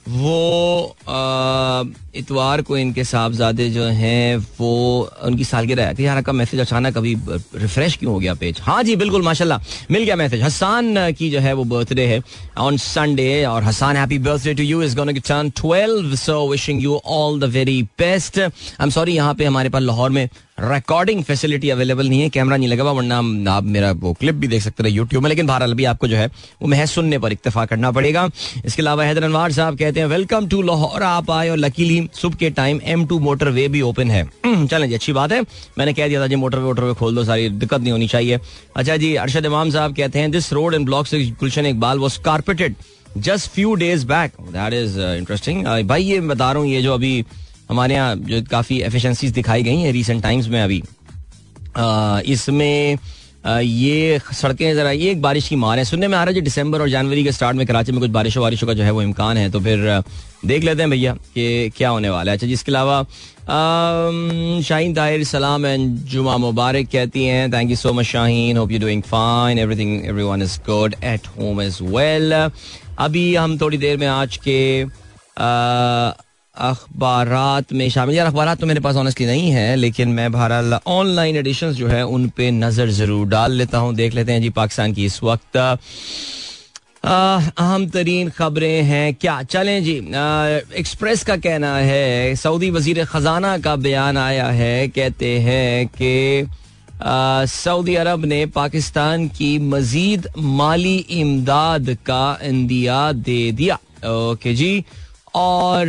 [0.08, 0.96] वो
[2.16, 7.16] इतवार को इनके साहबजादे जो हैं, वो उनकी सालगिरह है। यार का मैसेज अचानक अभी
[7.56, 8.60] रिफ्रेश क्यों हो गया पेज?
[8.62, 9.60] हाँ जी, बिल्कुल, माशाल्लाह।
[9.92, 12.22] मिल गया मैसेज। हसान की जो है वो बर्थडे है
[12.60, 17.02] ऑन संडे और Hassan happy birthday to you is gonna turn 12 so wishing you
[17.06, 20.28] all the very best I am sorry यहाँ पे हमारे पास लाहौर में
[20.62, 23.18] रिकॉर्डिंग फैसिलिटी अवेलेबल नहीं है कैमरा नहीं लगा हुआ, वरना
[23.52, 26.18] आप मेरा वो क्लिप भी देख सकते रहे यूट्यूब में, लेकिन बहरहाल अभी आपको जो
[26.18, 26.28] है
[26.62, 28.28] वो महज सुनने पर इतफा करना पड़ेगा।
[28.66, 32.36] इसके अलावा हैदर अनवार साहब कहते हैं वेलकम टू लाहौर, आप आए और लकीली सुबह
[32.36, 35.42] के time M two motorway भी ओपन है। चलें जी, अच्छी बात है।
[35.78, 38.08] मैंने कह दिया था जी मोटर वे वोटर वे खोल दो, सारी दिक्कत नहीं होनी
[38.08, 38.40] चाहिए।
[38.76, 42.20] अच्छा जी, अरशद इमाम साहब कहते हैं दिस रोड एंड ब्लॉक से Gulshan Iqbal was
[42.22, 42.76] carpeted
[43.18, 47.24] just few days back that is interesting भाई, ये बता रहा हूँ, ये जो अभी
[47.70, 50.82] हमारे यहाँ जो काफ़ी एफिशिएंसीज दिखाई गई हैं रिसेंट टाइम्स में अभी।
[52.32, 52.98] इसमें
[53.46, 56.42] ये सड़कें जरा, ये एक बारिश की मार है। सुनने में आ रहा है जी,
[56.42, 59.02] दिसंबर और जनवरी के स्टार्ट में कराची में कुछ बारिशों वारिशों का जो है वो
[59.02, 60.04] इम्कान है। तो फिर
[60.46, 63.04] देख लेते हैं भैया कि क्या होने वाला है। अच्छा जिसके अलावा
[64.64, 68.58] शाहीन ताहिर, सलाम एंड जुमा मुबारक कहती हैं thank you so much Shaheen.
[68.58, 73.78] Hope you doing fine everything everyone is good at home is well अभी हम थोड़ी
[73.78, 74.62] देर में आज के
[76.62, 81.36] अखबार में शामिल। यार अखबार तो मेरे पास ऑनेस्टली नहीं है, लेकिन मैं बहरहाल ऑनलाइन
[81.38, 84.94] एडिशन जो है, उन पे नज़र ज़रूर डाल लेता हूँ। देख लेते हैं जी पाकिस्तान
[84.94, 85.58] की इस वक्त।
[87.04, 89.42] अहम तरीन खबरें हैं। क्या?
[89.44, 89.98] चलें जी
[90.80, 96.48] एक्सप्रेस का कहना है, सऊदी वज़ीर ख़जाना का बयान आया है, कहते हैं कि
[97.50, 103.76] सऊदी अरब ने पाकिस्तान की मजीद माली इमदाद का इंदिया दे दिया।
[104.08, 104.84] ओके जी
[105.34, 105.88] और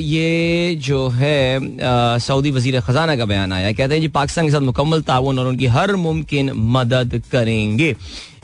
[0.00, 4.60] ये जो है सऊदी वज़ीर ख़जाना का बयान आया। कहते हैं जी, पाकिस्तान के साथ
[4.60, 7.94] मुकम्मल ताउन और उनकी हर मुमकिन मदद करेंगे।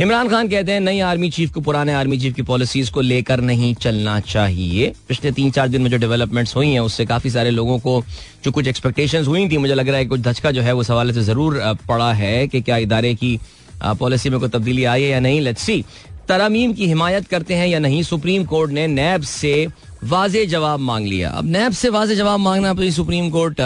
[0.01, 3.41] इमरान खान कहते हैं, नई आर्मी चीफ को, पुराने आर्मी चीफ की पॉलिसीज़ को लेकर
[3.41, 7.51] नहीं चलना चाहिए। पिछले तीन चार दिन में जो डेवलपमेंट्स हुई हैं, उससे काफ़ी सारे
[7.51, 8.03] लोगों को
[8.45, 11.13] जो कुछ एक्सपेक्टेशन हुई थी, मुझे लग रहा है कुछ धचका जो है उस हवाले
[11.13, 13.39] से ज़रूर पड़ा है कि क्या इदारे की
[13.85, 15.85] पॉलिसी में कोई तब्दीली आई है या नहीं। लेट्स सी
[16.29, 18.03] तरामीम की हिमायत करते हैं या नहीं?
[18.03, 19.67] सुप्रीम कोर्ट ने नैब से
[20.07, 23.61] वाज जवाब मांग लिया। अब नैब से वाज जवाब मांगना तो सुप्रीम कोर्ट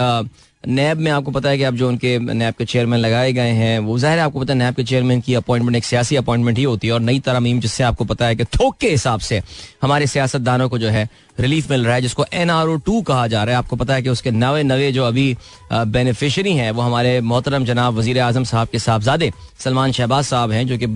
[0.67, 3.79] नैब में आपको पता है कि अब जो उनके नैब के चेयरमैन लगाए गए हैं,
[3.79, 6.63] वो ज़ाहिर है आपको पता है नैब के चेयरमैन की अपॉइंटमेंट एक सियासी अपॉइंटमेंट ही
[6.63, 9.41] होती है और नई तरमीम जिससे आपको पता है कि थोक के हिसाब से
[9.81, 11.07] हमारे सियासतदानों को जो है
[11.39, 13.93] रिलीफ मिल रहा है, जिसको एन आर ओ टू कहा जा रहा है। आपको पता
[13.93, 15.35] है कि उसके नवे नवे जो अभी
[15.73, 20.65] बेनिफिशरी हैं, वो हमारे मोहतरम जनाब वज़ीर आज़म साहब के साहबजादे सलमान शहबाज साहब हैं,
[20.67, 20.87] जो कि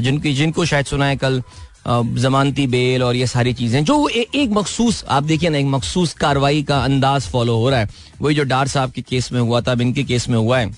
[0.00, 1.42] जिनकी, जिनको शायद सुना है कल
[1.86, 6.12] जमानती बेल और ये सारी चीज़ें जो ए, एक मखसूस आप देखिए ना एक मखसूस
[6.14, 7.88] कार्रवाई का अंदाज फॉलो हो रहा है।
[8.20, 10.70] वही जो डार साहब के केस में हुआ था इनके केस में हुआ है।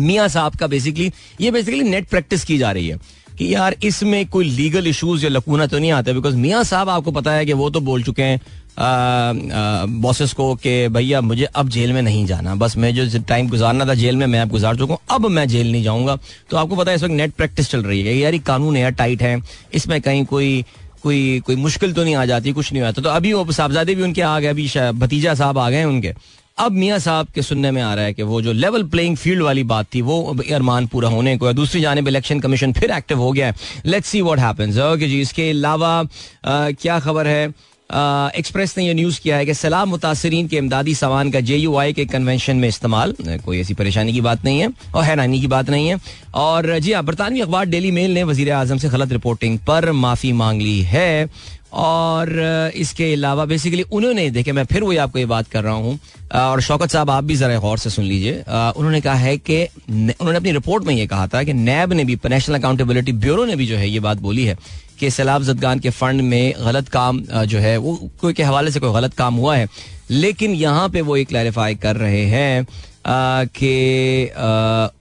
[0.00, 2.98] मियाँ साहब का बेसिकली ये बेसिकली नेट प्रैक्टिस की जा रही है।
[3.38, 6.12] कि यार इसमें कोई लीगल इश्यूज़ या लकूना तो नहीं आता?
[6.12, 8.40] बिकॉज़ मियाँ साहब, आपको पता है कि वो तो बोल चुके हैं
[10.02, 13.86] बॉसेस को कि भैया मुझे अब जेल में नहीं जाना। बस मैं जो टाइम गुजारना
[13.86, 16.16] था जेल में, मैं अब गुजार चुका हूँ। अब मैं जेल नहीं जाऊँगा।
[16.50, 18.90] तो आपको पता है इस वक्त नेट प्रैक्टिस चल रही है यार ये कानून एयर
[18.92, 19.40] टाइट है।
[19.74, 20.64] इसमें कहीं कोई
[21.02, 24.02] कोई कोई मुश्किल तो नहीं आ जाती, कुछ नहीं आता तो अभी वो साहबजादे भी
[24.02, 24.68] उनके आ गए, अभी
[24.98, 26.12] भतीजा साहब आ गए उनके।
[26.58, 29.42] अब मियाँ साहब के सुनने में आ रहा है कि वो जो लेवल प्लेइंग फ़ील्ड
[29.42, 33.18] वाली बात थी, वो अरमान पूरा होने को है। दूसरी जानब इलेक्शन कमीशन फिर एक्टिव
[33.18, 33.54] हो गया है।
[33.86, 36.02] Let's see what happens okay जी, इसके अलावा
[36.46, 37.46] क्या खबर है?
[38.38, 41.76] एक्सप्रेस ने यह न्यूज़ किया है कि सलाम मुतासरीन के इमदादी सामान का जे यू
[41.76, 43.14] आई के कन्वेंशन में इस्तेमाल।
[43.44, 45.98] कोई ऐसी परेशानी की बात नहीं है और हैरानी की बात नहीं है।
[46.34, 50.32] और, जी हाँ बरतानवी अखबार डेली मेल ने वज़ीर आज़म से गलत रिपोर्टिंग पर माफ़ी
[50.32, 51.28] मांग ली है।
[51.74, 52.30] और
[52.76, 55.98] इसके अलावा बेसिकली उन्होंने देखे मैं फिर वही आपको ये बात कर रहा हूँ
[56.34, 60.36] और शौकत साहब आप भी जरा गौर से सुन लीजिए उन्होंने कहा है कि उन्होंने
[60.36, 63.66] अपनी रिपोर्ट में ये कहा था कि नैब ने भी नेशनल अकाउंटेबिलिटी ब्यूरो ने भी
[63.66, 64.56] जो है ये बात बोली है
[65.00, 68.80] कि सैलाब जदगान के फंड में गलत काम जो है वो कोई के हवाले से
[68.80, 69.68] कोई गलत काम हुआ है,
[70.10, 72.66] लेकिन यहाँ पे वो ये क्लैरिफाई कर रहे हैं
[73.56, 74.30] कि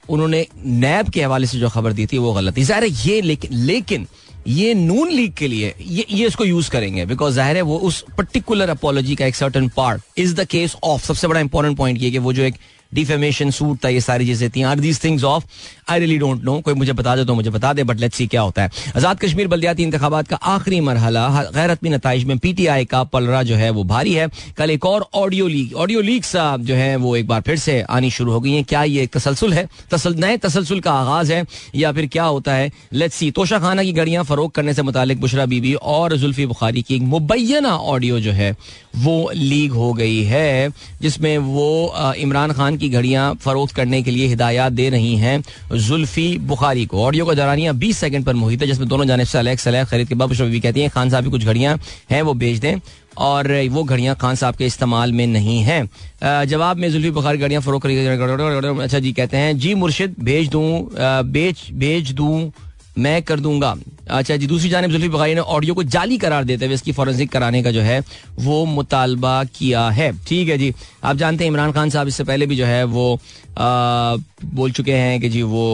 [0.10, 3.54] उन्होंने नैब के हवाले से जो खबर दी थी वो गलत थी। ज़ाहिर ये लेकिन
[3.56, 4.08] लेकिन
[4.48, 8.04] ये नून लीग के लिए ये ये इसको यूज़ करेंगे बिकॉज़ ज़ाहिर है वो उस
[8.18, 12.12] पर्टिकुलर अपोलॉजी का एक certain part is the case of सबसे बड़ा इंपॉर्टेंट पॉइंट ये
[12.12, 12.56] कि वो जो एक
[12.92, 15.46] डिफेमेशन सूट था, ये सारी चीज़ें थी are these things of
[15.89, 18.28] I really don't know कोई मुझे बता दे तो मुझे बता दे बट लेट्स सी
[18.28, 23.04] क्या होता है। आज़ाद कश्मीर बल्दियाती इंतबात का आखिरी मरहला गैरतमी नतज में पीटीआई का
[23.06, 26.96] पलरा जो है वो भारी है। कल एक और ऑडियो लीक ऑडियो लीक जो है
[26.98, 29.67] वो एक बार फिर से आनी शुरू हो गई है। क्या ये तसलसल है?
[29.91, 32.72] तसल, नए तसलसल का आगाज़ है या फिर क्या होता है?
[32.93, 36.82] लेट्स सी तोशा खाना की गड़ियाँ फरोख करने से मुतालिक बुशरा बीबी और जुल्फी बुखारी
[36.82, 38.52] की एक मुबैना ऑडियो जो है
[38.96, 40.69] वो लीक हो गई है,
[41.02, 45.41] जिसमें वो इमरान खान की घड़ियाँ फरोख्त करने के लिए हिदायत दे रही हैं।
[45.74, 49.38] जुल्फी बुखारी को ऑडियो का दौरानिया बीस सेकंड पर मुहित है जिसमें दोनों जानब से
[49.38, 51.78] अलग सलह खरीद के बाबू शबी कहती हैं खान साहब की कुछ घड़ियाँ
[52.12, 52.76] हैं वो बेच दें
[53.18, 55.82] और वो घड़ियाँ खान साहब के इस्तेमाल में नहीं है
[56.24, 60.90] जवाब में जुल्फी बुखारी घड़ियाँ फरोख अच्छा जी कहते हैं जी मुर्शिद भेज दूँ
[61.32, 62.52] बेच भेज दूँ
[62.98, 63.76] मैं कर दूँगा।
[64.10, 67.32] अच्छा जी दूसरी जानब जुल्फी बघाई ने ऑडियो को जाली करार देते हुए इसकी फॉरेंसिक
[67.32, 68.00] कराने का जो है
[68.40, 72.46] वो मुतालबा किया है। ठीक है जी आप जानते हैं इमरान खान साहब इससे पहले
[72.46, 73.14] भी जो है वो
[73.58, 75.66] आ, बोल चुके हैं कि जी वो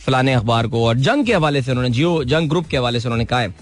[0.00, 3.08] फलाने अखबार को और जंग के हवाले से उन्होंने जियो जंग ग्रुप के हवाले से
[3.08, 3.54] उन्होंने कहा है।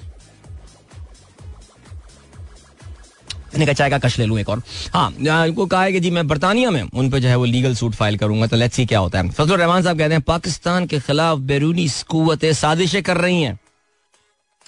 [3.49, 4.63] मैंने कहा, चाय का कश ले लूँ एक और।
[4.95, 7.75] हाँ उनको कहा है कि जी, मैं बरतानिया में उन पर जो है वो लीगल
[7.75, 10.87] सूट फ़ाइल करूँगा तो लेट्स सी क्या होता है। फजल रहमान साहब कहते हैं, पाकिस्तान
[10.87, 13.59] के खिलाफ बैरूनी कुतें साजिशें कर रही हैं।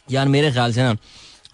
[0.08, 0.96] यार, मेरे ख्याल से ना,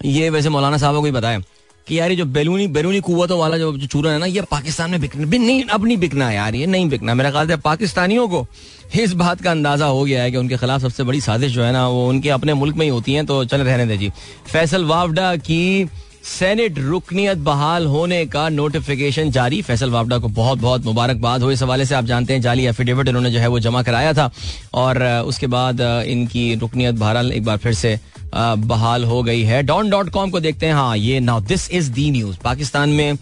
[0.05, 1.41] ये वैसे मौलाना साहब को ही बताया
[1.87, 5.01] कि यार, ये जो बैलूनी बैरूनी कुतों वाला जो चूरन है ना, ये पाकिस्तान में
[5.01, 8.47] बिकना भी नहीं, अब नहीं बिकना यार, ये नहीं बिकना। मेरा ख्याल से पाकिस्तानियों को
[8.95, 11.73] इस बात का अंदाज़ा हो गया है कि उनके खिलाफ सबसे बड़ी साजिश जो है
[11.73, 14.11] ना, वो उनके अपने मुल्क में ही होती है तो चल रहने दे जी।
[14.47, 15.85] फैसल वावडा की
[16.27, 21.63] सेनेट रुकनीत बहाल होने का नोटिफिकेशन जारी। फैसल वावडा को बहुत बहुत मुबारकबाद हो। इस
[21.63, 24.31] हवाले से आप जानते हैं, जाली एफिडेविट इन्होंने जो है वो जमा कराया था।
[24.75, 27.99] और उसके बाद इनकी रुकनीत बहरहाल एक बार फिर से
[28.35, 31.91] बहाल हो गई है। डॉन डॉट कॉम को देखते हैं। हाँ ये now this is
[31.91, 33.19] the news Pakistan में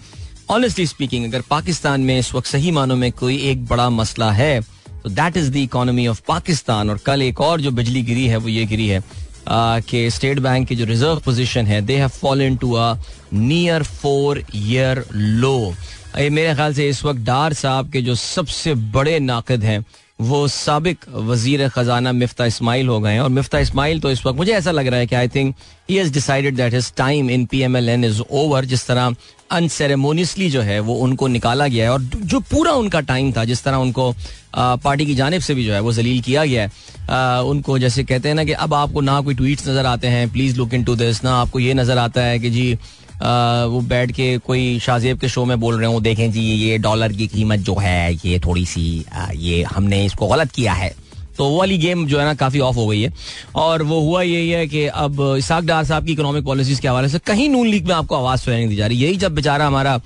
[0.50, 4.60] ऑनेस्टली स्पीकिंग अगर पाकिस्तान में इस वक्त सही मानों में कोई एक बड़ा मसला है
[5.04, 6.90] तो that is the economy of Pakistan.
[6.90, 9.02] और कल एक और जो बिजली गिरी है, वो ये गिरी है।
[9.50, 12.94] कि स्टेट बैंक की जो रिज़र्व पोजीशन है they have fallen to a
[13.32, 15.74] near four year low
[16.14, 19.84] मेरे ख्याल से इस वक्त डार साहब के जो सबसे बड़े नाकद हैं
[20.20, 24.38] वो सबक वज़ीर खजाना मिफ्ता इस्माइल हो गए हैं। और मिफ्ता इस्माइल तो इस वक्त
[24.38, 25.54] मुझे ऐसा लग रहा है कि I think
[25.90, 29.14] he has decided that his time in P M L N is over जिस तरह
[29.50, 33.64] अनसेरेमोनियसली जो है वो उनको निकाला गया है। और जो पूरा उनका टाइम था जिस
[33.64, 34.10] तरह उनको
[34.54, 36.70] आ, पार्टी की जानब से भी जो है वो जलील किया गया है।
[37.10, 40.28] आ, उनको जैसे कहते हैं ना कि अब आपको ना कोई ट्वीट्स नज़र आते हैं
[40.32, 42.76] please look into this ना आपको ये नज़र आता है कि जी
[43.24, 47.12] वो बैठ के कोई शाहजेब के शो में बोल रहे हो, देखें जी, ये डॉलर
[47.12, 50.94] की कीमत जो है, ये थोड़ी सी ये हमने इसको गलत किया है।
[51.36, 53.12] तो वो वाली गेम जो है ना काफ़ी ऑफ़ हो गई है।
[53.54, 57.08] और वो हुआ यही है कि अब इसाक डार साहब की इकोनॉमिक पॉलिसीज़ के हवाले
[57.08, 60.00] से कहीं नून लीग में आपको आवाज़ सुनाई दी जा रही। यही जब बेचारा हमारा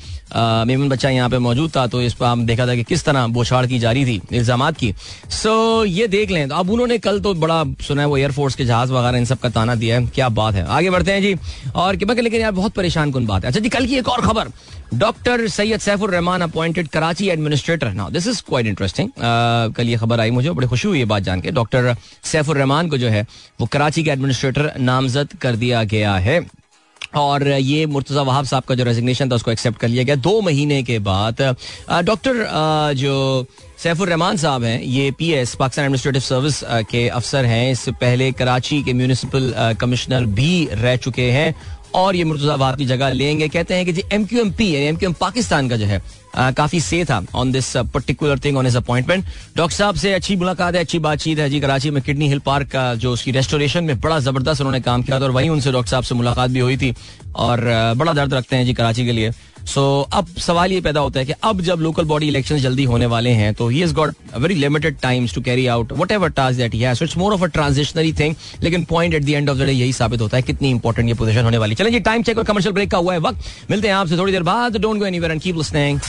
[0.66, 3.26] मेमन बच्चा यहाँ पे मौजूद था तो इस पर हम देखा था कि किस तरह
[3.28, 4.92] बोछाड़ की जा रही थी इल्ज़ाम की।
[5.32, 8.64] सो ये देख लें तो अब उन्होंने कल तो बड़ा सुना है वो एयरफोर्स के
[8.64, 11.34] जहाज़ वगैरह इन सब का ताना दिया है। क्या बात है। आगे बढ़ते हैं जी।
[11.74, 14.48] और लेकिन यार बहुत परेशान कौन बात है। अच्छा जी, कल की एक और खबर।
[14.94, 17.92] Doctor Syed Saifur Rahman appointed Karachi administrator.
[17.92, 19.10] Now this is quite interesting
[19.76, 22.88] कल ये खबर आई मुझे, बड़ी खुशी हुई ये बात जान के। डॉक्टर सैफुर रहमान
[22.88, 23.26] को जो है,
[23.60, 26.40] वो कराची के एडमिनिस्ट्रेटर नामजद कर दिया गया है।
[27.16, 30.40] और ये मुर्तजा वहाब साहब का जो रेजिग्नेशन था, उसको एक्सेप्ट कर लिया गया दो
[30.40, 31.42] महीने के बाद।
[32.04, 32.44] डॉक्टर
[32.96, 33.46] जो
[33.82, 38.30] सैफुर रहमान साहब हैं, ये P S Pakistan administrative service के अफसर हैं। इससे पहले
[38.32, 41.54] कराची के म्यूनिसिपल कमिश्नर भी रह चुके हैं।
[41.94, 44.96] और ये मुर्तजा की जगह लेंगे। कहते हैं कि जी M Q M P M
[44.96, 46.02] Q M Pakistan का जो है
[46.36, 49.24] काफ़ी से था on this particular thing on इस अपॉइंटमेंट
[49.56, 52.68] डॉक्टर साहब से अच्छी मुलाकात है, अच्छी बातचीत है जी। कराची में किडनी हिल पार्क
[52.70, 55.90] का जो उसकी रेस्टोरेशन में बड़ा ज़बरदस्त उन्होंने काम किया था और वहीं उनसे डॉक्टर
[55.90, 56.94] साहब से मुलाकात भी हुई थी।
[57.36, 57.60] और
[57.96, 59.30] बड़ा दर्द रखते हैं जी कराची के लिए।
[59.68, 63.06] सो अब सवाल ये पैदा होता है कि अब जब लोकल बॉडी इलेक्शन जल्दी होने
[63.06, 66.96] वाले हैं तो he is got very limited times to carry out whatever task that
[66.96, 69.72] so it's more of a transitionary thing लेकिन point at the end of the day
[69.72, 72.74] यही साबित होता है कितनी इंपॉर्टेंट ये पोजीशन होने वाली। चलेंगे टाइम चेक और कमर्शियल
[72.74, 75.40] ब्रेक का हुआ है वक्त। मिलते हैं आपसे थोड़ी देर बाद। Don't go anywhere and
[75.40, 76.00] keep listening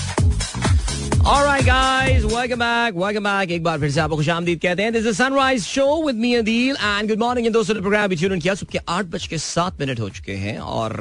[9.79, 10.99] minute हो। चुके हैं और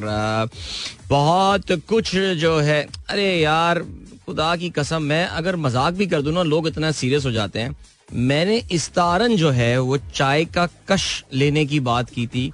[1.09, 3.79] बहुत कुछ जो है, अरे यार,
[4.25, 7.59] खुदा की कसम, मैं अगर मज़ाक भी कर दूँ ना, लोग इतना सीरियस हो जाते
[7.59, 7.75] हैं।
[8.13, 12.51] मैंने इस तारन जो है, वो चाय का कश लेने की बात की थी।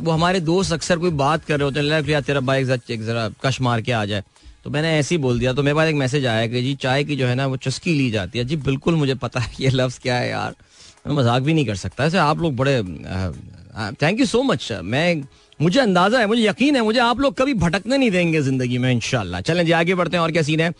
[0.00, 3.80] वो हमारे दोस्त अक्सर कोई बात कर रहे होते हैं तेरा बाइक जरा कश मार
[3.80, 4.22] के आ जाए।
[4.64, 7.04] तो मैंने ऐसे ही बोल दिया। तो मेरे पास एक मैसेज आया कि जी, चाय
[7.04, 9.70] की जो है ना, वो चस्की ली जाती है। जी, बिल्कुल मुझे पता है ये
[9.70, 10.54] लफ्ज़ क्या है यार।
[11.06, 12.82] मैं मज़ाक भी नहीं कर सकता। ऐसे आप लोग बड़े
[14.02, 15.22] थैंक यू सो मच मैं,
[15.60, 18.90] मुझे अंदाज़ा है, मुझे यकीन है, मुझे आप लोग कभी भटकने नहीं देंगे ज़िंदगी में
[18.92, 20.72] इनशाला चलें जी, आगे बढ़ते हैं और क्या सीन है?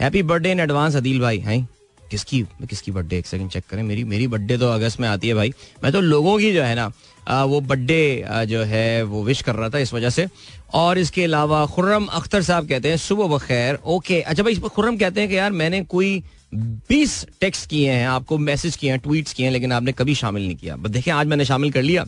[0.00, 1.68] Happy birthday in advance Adeel भाई। हैं?
[2.02, 5.34] किसकी किसकी बर्थडे एक सेकंड चेक करें। मेरी मेरी बर्थडे तो अगस्त में आती है
[5.34, 5.52] भाई।
[5.84, 6.90] मैं तो लोगों की जो है ना
[7.28, 10.26] वो बर्थडे जो है वो विश कर रहा था इस वजह से।
[10.74, 14.68] और इसके अलावा खुर्रम अख्तर साहब कहते हैं सुबह बखैर ओके अच्छा भाई इस पर
[14.68, 16.22] खुर्रम कहते हैं कि यार मैंने कोई
[16.54, 20.46] बीस टेक्स्ट किए हैं आपको मैसेज किए हैं ट्वीट्स किए हैं लेकिन आपने कभी शामिल
[20.46, 22.04] नहीं किया। देखिए आज मैंने शामिल कर लिया।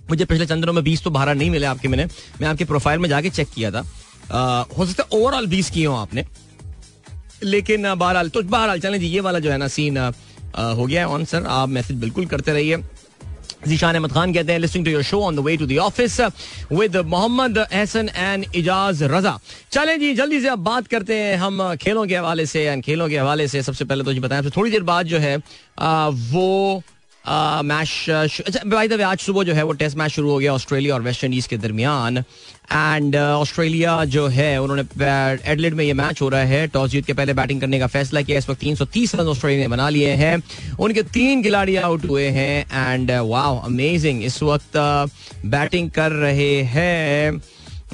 [0.00, 2.06] मुझे पिछले चंद्रों में बीस तो बारह नहीं मिले आपके मैंने।
[2.40, 3.84] मैं आपके प्रोफ़ाइल में जाके चेक किया था।
[4.32, 6.24] आ, हो सकता है ओवरऑल बीस किए हो आपने।
[7.42, 11.08] लेकिन बहरहाल तो बहरहाल चलें जी ये वाला जो है ना सीन हो गया है
[11.08, 12.76] ऑन सर आप मैसेज बिल्कुल करते रहिए।
[13.68, 16.20] जीशान अहमद खान कहते हैं listening to your show on the way to the office
[16.72, 19.38] with Mohammad Ehsan and Ijaz Raza
[19.72, 23.08] चलें जी जल्दी से अब बात करते हैं हम खेलों के हवाले से एंड खेलों
[23.08, 25.38] के हवाले से। सबसे पहले तो जी बताएँ थोड़ी देर बाद जो है
[25.78, 26.82] आ, वो
[27.28, 31.02] मैच बाई द आज सुबह जो है वो टेस्ट मैच शुरू हो गया ऑस्ट्रेलिया और
[31.02, 34.82] वेस्ट इंडीज के दरमियान। एंड ऑस्ट्रेलिया जो है, उन्होंने
[35.52, 38.22] एडलेट में ये मैच हो रहा है। टॉस जीत के पहले बैटिंग करने का फैसला
[38.22, 40.42] किया। इस वक्त तीन सौ तीस रन ऑस्ट्रेलिया ने बना लिए हैं।
[40.78, 44.76] उनके तीन खिलाड़ी आउट हुए हैं। एंड वाओ अमेजिंग इस वक्त
[45.46, 47.42] बैटिंग कर रहे हैं।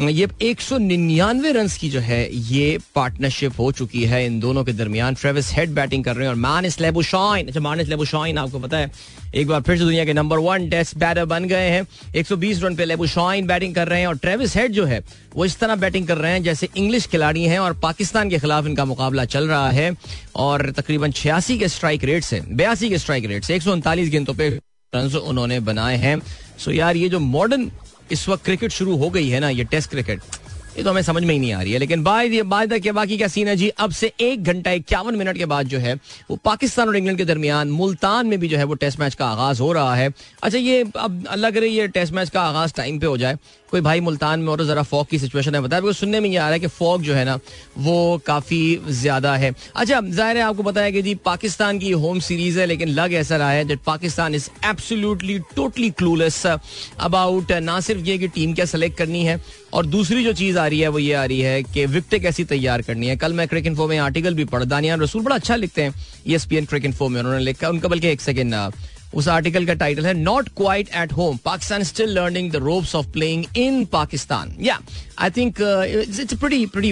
[0.01, 4.65] ये एक सौ निन्यानवे रन की जो है, ये पार्टनरशिप हो चुकी है इन दोनों
[4.65, 8.59] के दरमियान। ट्रेविस हेड बैटिंग कर रहे हैं और मानिस लेबुशाइन अच्छा मानिस लेबुशाइन आपको
[8.59, 8.91] पता है
[9.35, 12.75] एक बार फिर से दुनिया के नंबर वन टेस्ट बैटर बन गए हैं। 120 रन
[12.77, 15.01] पे लेबुशाइन बैटिंग कर रहे हैं और ट्रेविस हेड जो है,
[15.37, 18.67] वो इस तरह बैटिंग कर रहे हैं जैसे इंग्लिश खिलाड़ी हैं और पाकिस्तान के खिलाफ
[18.67, 19.91] इनका मुकाबला चल रहा है
[20.37, 24.11] और तकरीबन छियासी के स्ट्राइक रेट से बयासी के स्ट्राइक रेट से एक सौ उनतालीस
[24.11, 24.49] गेंदों पे
[24.93, 26.21] रन उन्होंने बनाए हैं।
[26.59, 27.71] सो यार, ये जो मॉडर्न
[28.13, 30.21] इस वक्त क्रिकेट शुरू हो गई है ना, ये टेस्ट क्रिकेट
[30.77, 33.17] ये तो हमें समझ में ही नहीं आ रही है, लेकिन बाय द के बाकी
[33.17, 33.69] क्या सीन है जी?
[33.69, 35.95] अब से एक घंटा इक्यावन मिनट के बाद जो है,
[36.31, 39.27] वो पाकिस्तान और इंग्लैंड के दरमियान मुल्तान में भी जो है वो टेस्ट मैच का
[39.27, 42.99] आगाज़ हो रहा है। अच्छा ये अब अल्लाह रही ये टेस्ट मैच का आगाज़ टाइम
[42.99, 43.39] पे हो जाए।
[43.73, 46.43] कोई भाई मुल्तान में और जरा फॉग की सिचुएशन है बताया सुनने में ये आ
[46.43, 47.39] रहा है कि फॉग जो है ना,
[47.79, 52.59] वो काफ़ी ज़्यादा है। अच्छा ज़ाहिर है आपको है कि जी, पाकिस्तान की होम सीरीज़
[52.61, 58.19] है, लेकिन लग ऐसा रहा है Pakistan is absolutely totally clueless about ना सिर्फ़ ये
[58.19, 59.41] कि टीम क्या सेलेक्ट करनी है,
[59.75, 62.45] और दूसरी जो चीज़ आ रही है, वो ये आ रही है कि विकटें कैसी
[62.47, 65.57] तैयार करनी है। कल मैं क्रिकेट फो में आर्टिकल भी पढ़ा दानियान रसूल बड़ा अच्छा
[65.57, 65.95] लिखते हैं
[66.29, 68.55] E S P N cricinfo में उन्होंने लिखा, उनका बल्कि एक सेकेंड
[69.15, 73.07] उस आर्टिकल का टाइटल है not quite at home Pakistan still learning the ropes of
[73.07, 74.81] playing in Pakistan या
[75.19, 76.35] I think it's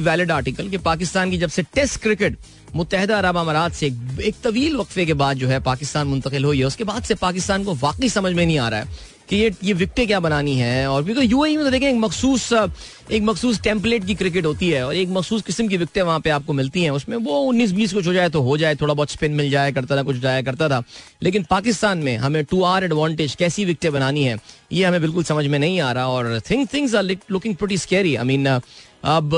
[0.00, 2.38] valid article कि पाकिस्तान की जब से टेस्ट क्रिकेट
[2.76, 3.86] मुतहदा अरब अमारात से
[4.22, 7.64] एक तवील वक्फे के बाद जो है, पाकिस्तान मुंतकिल हुई है, उसके बाद से पाकिस्तान
[7.64, 8.86] को वाकई समझ में नहीं आ रहा है
[9.30, 10.86] कि ये ये विकटें क्या बनानी है?
[10.90, 14.82] और बिकॉज़ यू में तो देखें एक मखसूस एक मखसूस टेम्पलेट की क्रिकेट होती है
[14.86, 17.92] और एक मखसूस किस्म की विकटें वहाँ पे आपको मिलती हैं। उसमें वो उन्नीस बीस
[17.92, 20.42] कुछ हो जाए तो हो जाए थोड़ा बहुत स्पिन मिल जाए करता था कुछ जाया
[20.42, 20.82] करता था।
[21.22, 24.36] लेकिन पाकिस्तान में हमें टू आर एडवांटेज कैसी विकटें बनानी है
[24.72, 28.14] ये हमें बिल्कुल समझ में नहीं आ रहा और thing things are looking pretty scary
[28.14, 29.30] I mean अब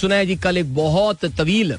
[0.00, 1.76] सुना है जी कल एक बहुत तवील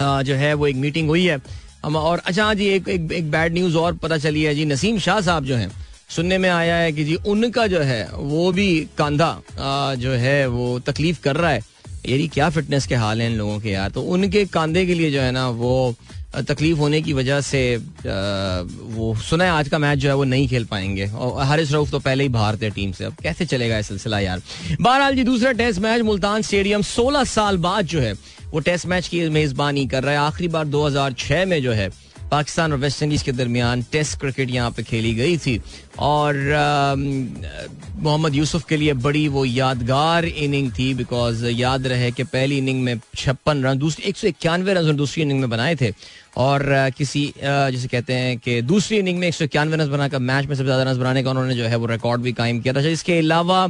[0.00, 1.38] जो है वो एक मीटिंग हुई है।
[1.84, 5.20] और अच्छा जी एक एक, एक बैड न्यूज़ और पता चली है जी नसीम शाह
[5.20, 5.70] साहब जो हैं
[6.10, 10.78] सुनने में आया है कि जी, उनका जो है, वो भी कांधा जो है, वो
[10.78, 11.60] तकलीफ़ कर रहा है।
[12.08, 13.90] यारी क्या फिटनेस के हाल हैं इन लोगों के यार?
[13.90, 15.94] तो उनके कांधे के लिए जो है ना, वो
[16.48, 20.48] तकलीफ़ होने की वजह से वो, सुना है आज का मैच जो है, वो नहीं
[20.48, 23.76] खेल पाएँगे। और हारिस रऊफ तो पहले ही बाहर थे टीम से। अब कैसे चलेगा
[23.76, 24.42] ये सिलसिला यार?
[24.80, 28.12] बहरहाल जी, दूसरा टेस्ट मैच, मुल्तान स्टेडियम 16 साल बाद जो है,
[28.50, 31.90] वो टेस्ट मैच की मेजबानी कर रहा है। आखिरी बार 2006 में जो है
[32.30, 35.60] पाकिस्तान और वेस्ट इंडीज के दरमियान टेस्ट क्रिकेट यहाँ पे खेली गई थी।
[35.98, 36.34] और
[37.98, 42.82] मोहम्मद यूसुफ के लिए बड़ी वो यादगार इनिंग थी बिकॉज़ याद रहे कि पहली इनिंग
[42.84, 45.92] में छप्पन रन दूसरी एक सौ इक्यानवे रन दूसरी इनिंग में बनाए थे।
[46.38, 50.46] और किसी जिसे कहते हैं कि दूसरी इनिंग में एक सौ इक्यानवे रन बनाकर, मैच
[50.46, 52.80] में सबसे ज़्यादा रन बनाने का उन्होंने जो है वो रिकॉर्ड भी कायम किया था।
[52.88, 53.66] इसके अलावा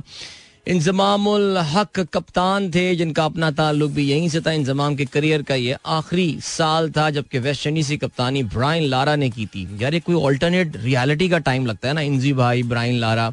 [0.66, 5.54] इंजमामुल हक कप्तान थे जिनका अपना ताल्लुक भी यहीं से था। इंजमाम के करियर का
[5.54, 9.94] ये आखिरी साल था जबकि वेस्ट इंडीज की कप्तानी ब्राइन लारा ने की थी। यार
[9.94, 13.32] ये कोई ऑल्टरनेट रियलिटी का टाइम लगता है ना इंजी भाई ब्राइन लारा।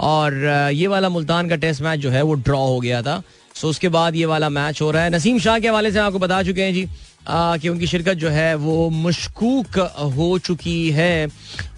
[0.00, 0.34] और
[0.74, 3.22] ये वाला मुल्तान का टेस्ट मैच जो है वो ड्रॉ हो गया था।
[3.54, 6.18] सो उसके बाद ये वाला मैच हो रहा है। नसीम शाह के हवाले से आपको
[6.18, 6.86] बता चुके हैं जी
[7.28, 9.78] आ, कि उनकी शिरकत जो है वो मशकूक
[10.16, 11.28] हो चुकी है।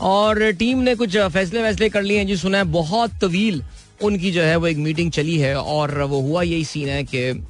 [0.00, 3.62] और टीम ने कुछ फैसले वैसले कर लिए हैं जी सुना है बहुत तवील।
[4.02, 7.46] उनकी जो है वो एक मीटिंग चली है और वो हुआ यही सीन है कि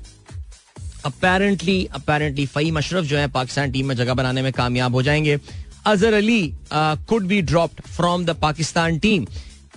[1.05, 5.39] अपेरेंटली अपेरेंटली फई अशरफ जो है पाकिस्तान टीम में जगह बनाने में कामयाब हो जाएँगे।
[5.87, 9.27] Azhar Ali could be dropped from the Pakistan team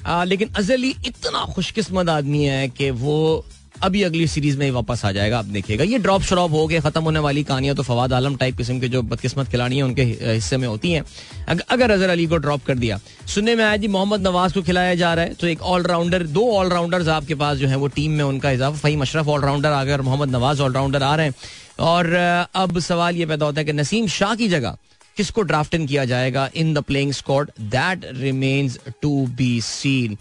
[0.07, 3.45] लेकिन अजहर अली इतना खुशकिस्मत आदमी है कि वो
[3.81, 7.01] अभी अगली सीरीज़ में वापस आ जाएगा, आप देखिएगा। ये ड्रॉप श्रॉप हो गए खत्म
[7.03, 10.57] होने वाली कहानियाँ तो फवाद आलम टाइप किस्म के जो बदकिस्मत खिलाड़ी हैं, उनके हिस्से
[10.57, 11.03] में होती हैं।
[11.47, 14.95] अगर अजहर अली को ड्रॉप कर दिया, सुनने में आया जी मोहम्मद नवाज़ को खिलाया
[14.95, 18.23] जा रहा है तो एक ऑलराउंडर दो ऑलराउंडर्स आपके पास जो है, वो टीम में
[18.23, 21.33] उनका इजाफा, फहीम अशरफ ऑलराउंडर अगर मोहम्मद नवाज़ ऑलराउंडर आ रहे हैं।
[21.79, 22.13] और
[22.55, 24.77] अब सवाल ये पैदा होता है कि नसीम शाह की जगह
[25.19, 30.17] किसको ड्राफ्ट इन किया जाएगा in the playing squad that remains to be seen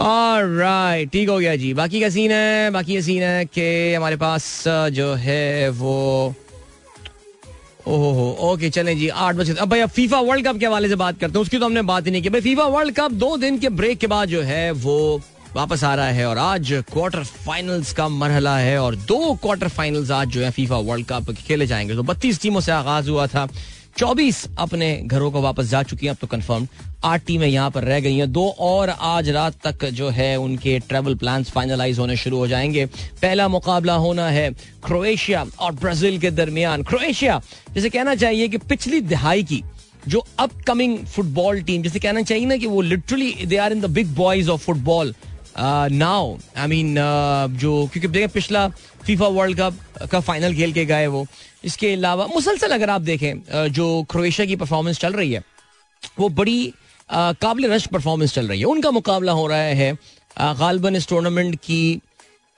[0.00, 4.16] right ठीक हो गया जी। बाकी का सीन है, बाकी ये सीन है कि हमारे
[4.16, 6.34] पास जो है वो,
[7.88, 11.18] ओहो ओके चले जी, आठ बजे अब भाई फीफा वर्ल्ड कप के हवाले से बात
[11.20, 13.58] करते हैं, उसकी तो हमने बात ही नहीं की। भाई फीफा वर्ल्ड कप दो दिन
[13.58, 15.20] के ब्रेक के बाद जो है वो
[15.54, 20.10] वापस आ रहा है और आज क्वार्टर फाइनल्स का मरहला है और दो क्वार्टर फाइनल्स
[20.10, 23.48] आज जो है फीफा वर्ल्ड कप खेले जाएँगे। तो बत्तीस टीमों से आगाज़ हुआ था।
[23.98, 26.66] चौबीस अपने घरों को वापस जा चुकी हैं, अब तो कंफर्म
[27.04, 30.78] आठ टीमें यहाँ पर रह गई हैं। दो और आज रात तक जो है उनके
[30.78, 32.84] ट्रेवल प्लान फाइनलाइज होने शुरू हो जाएँगे।
[33.22, 34.50] पहला मुकाबला होना है
[34.84, 37.40] क्रोएशिया और ब्राज़ील के दरमियान। क्रोएशिया,
[37.74, 39.62] जैसे कहना चाहिए कि पिछली दिहाई की
[40.08, 43.90] जो अपकमिंग फुटबॉल टीम जैसे कहना चाहिए ना कि वो literally they are in the
[43.90, 45.14] big boys of football
[45.58, 46.94] now I mean
[47.60, 48.66] जो क्योंकि देखिए पिछला
[49.04, 51.26] फीफा वर्ल्ड कप का फाइनल खेल के गए वो।
[51.64, 55.42] इसके अलावा मुसलसल अगर आप देखें uh, जो क्रोएशिया की परफॉर्मेंस चल रही है
[56.18, 56.72] वो बड़ी
[57.10, 59.92] काबिल रश परफॉर्मेंस चल रही है। उनका मुकाबला हो रहा है
[60.36, 62.00] गालबन इस टूर्नामेंट की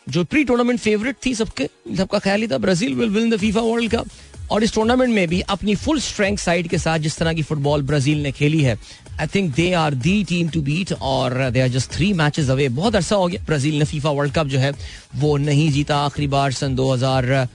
[0.06, 3.60] जो प्री टूर्नामेंट फेवरेट थी सबके सबका ख्याल ही था Brazil will win the FIFA
[3.60, 4.06] World Cup
[4.52, 7.82] और इस टूर्नामेंट में भी अपनी फुल स्ट्रेंथ साइड के साथ जिस तरह की फुटबॉल
[7.82, 8.76] ब्राज़ील ने खेली है
[9.20, 12.68] I think they are the team to beat और they are just three matches away
[12.70, 14.72] बहुत अरसा हो गया ब्राज़ील ने फीफा वर्ल्ड कप जो है,
[15.16, 17.48] वो नहीं जीता। आखिरी बार सन 2000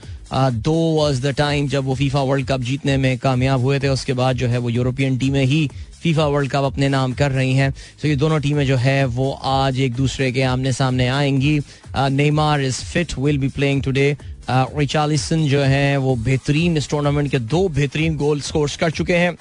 [0.52, 4.12] दो वॉज़ द टाइम जब वो फीफा वर्ल्ड कप जीतने में कामयाब हुए थे। उसके
[4.12, 5.68] बाद जो है वो यूरोपियन टीमें ही
[6.02, 9.30] फीफा वर्ल्ड कप अपने नाम कर रही हैं। तो ये दोनों टीमें जो है, वो
[9.44, 11.58] आज एक दूसरे के आमने सामने आएँगी।
[11.98, 14.16] Neymar is fit will be playing today
[14.50, 19.36] Richarlison जो है, वो बेहतरीन इस टूर्नामेंट के दो बेहतरीन गोल स्कोर कर चुके हैं।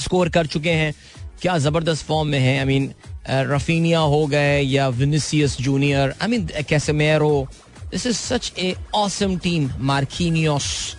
[0.00, 0.92] स्कोर कर चुके हैं।
[1.42, 2.58] क्या ज़बरदस्त फॉर्म में है?
[2.58, 2.92] आई मीन
[3.50, 7.46] रफीनिया हो गए या विनिसियस जूनियर आई मीन कैसे मेरो
[7.90, 10.96] this is such a awesome team Marquinhos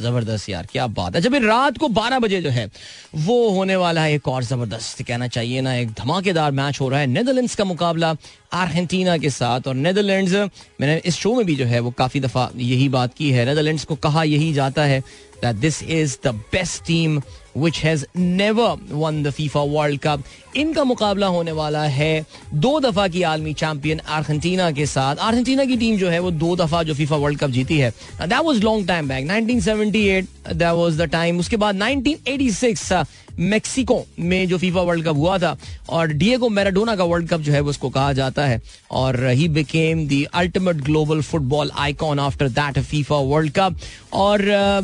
[0.00, 2.66] ज़बरदस्त यार, क्या बात है। जब रात को 12 बजे जो है,
[3.14, 7.00] वो होने वाला है एक और ज़बरदस्त। कहना चाहिए ना, एक धमाकेदार मैच हो रहा
[7.00, 8.12] है। नेदरलैंड्स का मुकाबला
[8.52, 10.32] अर्जेंटीना के साथ और नेदरलैंड्स,
[10.80, 13.84] मैंने इस शो में भी जो है वो काफ़ी दफ़ा यही बात की है। नेदरलैंड्स
[13.84, 15.02] को कहा यही जाता है
[15.42, 17.14] that this is the best team
[17.62, 18.66] which has never
[18.98, 20.20] won the FIFA World Cup.
[20.56, 22.24] इनका मुकाबला होने वाला है
[22.54, 26.54] दो दफ़ा की आलमी चैंपियन अर्जेंटीना के साथ। अर्जेंटीना की टीम जो है वो दो
[26.56, 27.90] दफ़ा जो फीफा वर्ल्ड कप जीती है।
[28.20, 33.04] That was long time back 1978 that was the time उसके बाद 1986
[33.38, 35.56] मेक्सिको में जो फीफा वर्ल्ड कप हुआ था
[35.90, 38.60] और डिएगो मैराडोना का वर्ल्ड कप जो है उसको कहा जाता है
[38.92, 43.76] और he became the ultimate global football icon after that FIFA World Cup.
[44.14, 44.42] और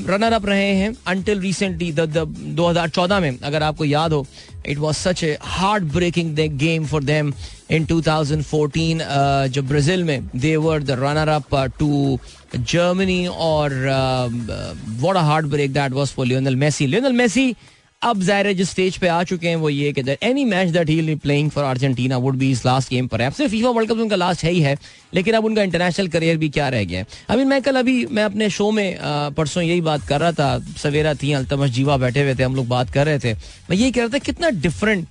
[0.09, 4.27] रनर अप रहे हैं अंटिल रिसेंटली दो हज़ार चौदह में, अगर आपको याद हो
[4.67, 7.33] it was such a hard breaking the game for them
[7.71, 12.19] in 2014 जो ब्राज़ील में they were the runner up to
[12.57, 17.55] Germany और what a heart break that was for Lionel Messi Lionel Messi
[18.03, 21.15] अब ज़ाहिर जिस स्टेज पे आ चुके हैं, वो ये कि any match that he
[21.17, 24.45] playing for Argentina would be is last game पर सिर्फ़ फीफा वर्ल्ड कप उनका लास्ट
[24.45, 24.77] है ही है,
[25.15, 27.07] लेकिन अब उनका इंटरनेशनल करियर भी क्या रह गया है?
[27.29, 28.99] अभी मैं कल अभी, मैं अपने शो में
[29.37, 32.69] परसों यही बात कर रहा था, सवेरा थी अल्तमश जीवा बैठे हुए थे, हम लोग
[32.69, 35.07] बात कर रहे थे। मैं यही कह रहा था, कितना डिफरेंट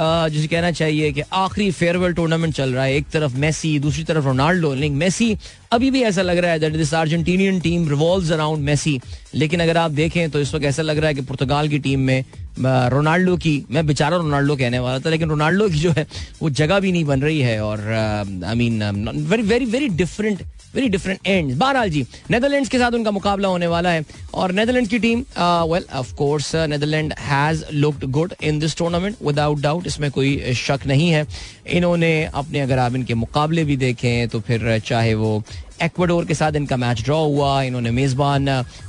[0.00, 4.24] जिसे कहना चाहिए कि आखिरी फेयरवेल टूर्नामेंट चल रहा है, एक तरफ़ मेसी, दूसरी तरफ़
[4.24, 5.36] रोनाल्डो, लेकिन मेसी
[5.72, 8.98] अभी भी ऐसा लग रहा है that this Argentinian team revolves around Messi
[9.34, 12.00] लेकिन अगर आप देखें तो इस वक्त ऐसा लग रहा है कि पुर्तगाल की टीम
[12.00, 12.24] में
[12.60, 16.06] रोनाल्डो की, मैं बेचारा रोनाल्डो कहने वाला था, लेकिन रोनाल्डो की जो है,
[16.42, 17.88] वो जगह भी नहीं बन रही है और
[18.46, 20.42] I mean very very very different
[20.74, 24.04] very different and बहरहाल जी नेदरलैंड्स के साथ उनका मुकाबला होने वाला है
[24.34, 25.24] और नेदरलैंड्स की team
[25.72, 30.86] well of course Netherland has looked good in this tournament without doubt इसमें कोई शक
[30.86, 31.26] नहीं है।
[31.72, 35.42] इन्होंने अपने अगर आप इनके मुकाबले भी देखें तो फिर चाहे वो
[35.82, 38.46] एक्वाडोर के साथ इनका मैच ड्रॉ हुआ, इन्होंने मेजबान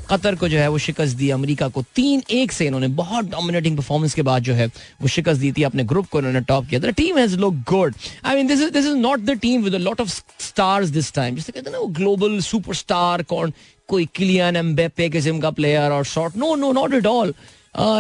[0.10, 3.78] कतर को जो है वो शिकस्त दी, अमेरिका को तीन एक से इन्होंने बहुत डोमिनेटिंग
[3.78, 4.68] परफॉर्मेंस के बाद जो है
[5.02, 7.96] वो शिकस्त दी थी अपने ग्रुप को, इन्होंने टॉप किया। The team has look good
[8.26, 10.10] I mean this is this is not the team with lot of
[10.40, 13.54] stars this time जैसे कहते हैं ना, वो ग्लोबल सुपरस्टार कौन?
[13.88, 17.34] कोई किलियन एम्बेपे किस्म का प्लेयर और short no no not at all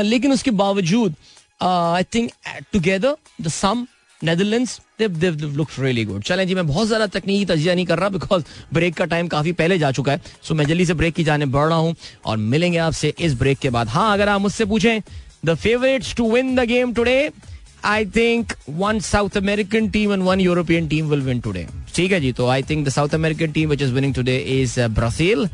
[0.05, 1.15] लेकिन उसके बावजूद
[1.61, 2.31] I think
[2.73, 3.85] together the sum
[4.23, 8.43] Netherlands looks really good चलें जी, मैं बहुत ज़्यादा तकनीकी तजिया नहीं कर रहा बिकॉज़
[8.73, 11.45] ब्रेक का टाइम काफ़ी पहले जा चुका है। सो मैं जल्दी से ब्रेक की जाने
[11.47, 11.95] बढ़ रहा हूँ
[12.25, 15.01] और मिलेंगे आपसे इस ब्रेक के बाद। हाँ अगर आप मुझसे पूछें
[15.45, 17.31] the favourites to win the game today
[17.85, 22.19] I think one South American team and one European team will win today ठीक है
[22.21, 25.47] जी तो I think the South American team which is winning today is Brazil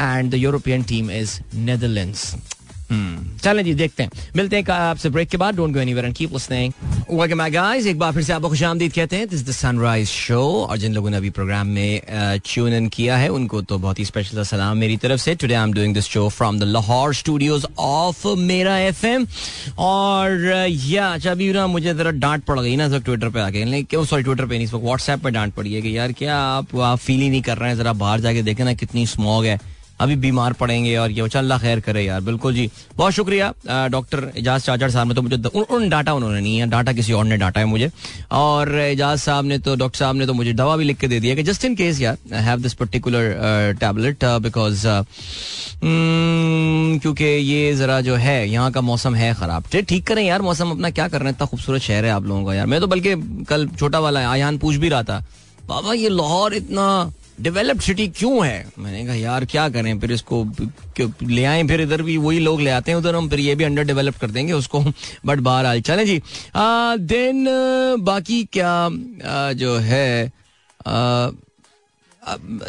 [0.00, 2.34] and the European team is Netherlands.
[2.90, 6.32] चलें जी, देखते हैं। मिलते हैं आपसे ब्रेक के बाद। Don't go anywhere and keep
[6.32, 6.72] listening
[7.10, 10.42] welcome back guys एक बार फिर से आपको खुशामदीद कहते हैं। दिस द सनराइज शो
[10.64, 14.04] और जिन लोगों ने अभी प्रोग्राम में ट्यून इन किया है, उनको तो बहुत ही
[14.04, 17.66] स्पेशल सलाम मेरी तरफ़ से। Today I am doing this show from the Lahore studios
[17.78, 19.26] of मेरा एफएम
[19.80, 23.82] और या अच्छा अभी ना मुझे जरा डांट पड़ गई ना सर ट्विटर पे आके।
[23.84, 26.36] क्यों सॉरी ट्विटर पे नहीं, इस वक्त व्हाट्सएप पे डांट पड़ी है कि यार, क्या
[26.36, 29.58] आप फील ही नहीं कर रहे हैं, जरा बाहर जाके देखे ना कितनी स्मॉग है।
[30.00, 33.52] अभी बीमार पड़ेंगे और ये चल खैर करे यार। बिल्कुल जी। बहुत शुक्रिया
[33.88, 37.12] डॉक्टर एजाज चाचड़ साहब ने तो मुझे उन, उन डाटा उन्होंने नहीं है डाटा किसी
[37.12, 37.90] और ने डाटा है मुझे।
[38.32, 41.20] और एजाज साहब ने तो डॉक्टर साहब ने तो मुझे दवा भी लिख के दे
[41.20, 44.86] दिया कि जस्ट इन केस यार have this particular tablet because
[45.82, 50.90] क्योंकि ये जरा जो है यहाँ का मौसम है खराब। ठीक करें यार मौसम अपना
[50.90, 51.34] क्या कर रहे हैं?
[51.34, 53.14] इतना खूबसूरत शहर है आप लोगों का यार। मैं तो बल्कि
[53.48, 55.24] कल छोटा वाला आयान पूछ भी रहा था
[55.66, 58.66] बाबा ये लाहौर इतना डेवलप्ड सिटी क्यों है?
[58.78, 59.98] मैंने कहा यार क्या करें?
[60.00, 60.44] फिर इसको
[61.22, 61.62] ले आए?
[61.66, 64.18] फिर इधर भी वही लोग ले आते हैं उधर हम फिर ये भी अंडर डेवलप
[64.18, 64.80] कर देंगे उसको
[65.26, 66.20] बट बाहर आल चले जी।
[66.56, 67.44] आ, देन
[68.00, 70.32] बाकी क्या आ, जो है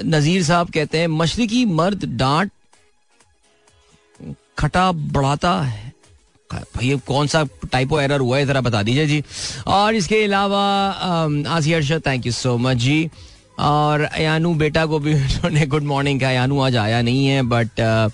[0.05, 2.51] नजीर साहब कहते हैं मशरकी मर्द डांट
[4.57, 5.93] खटा बढ़ाता है।
[6.49, 8.45] भाई कौन सा टाइपो एरर हुआ है?
[8.45, 9.24] जरा बता दीजिए जी।
[9.68, 10.61] और इसके अलावा
[11.49, 13.09] Asiya Arshad thank you so much जी।
[13.60, 17.68] और अयानू बेटा को भी उन्होंने गुड मॉर्निंग कहा। अयानू आज आया नहीं है बट
[17.68, 18.12] uh,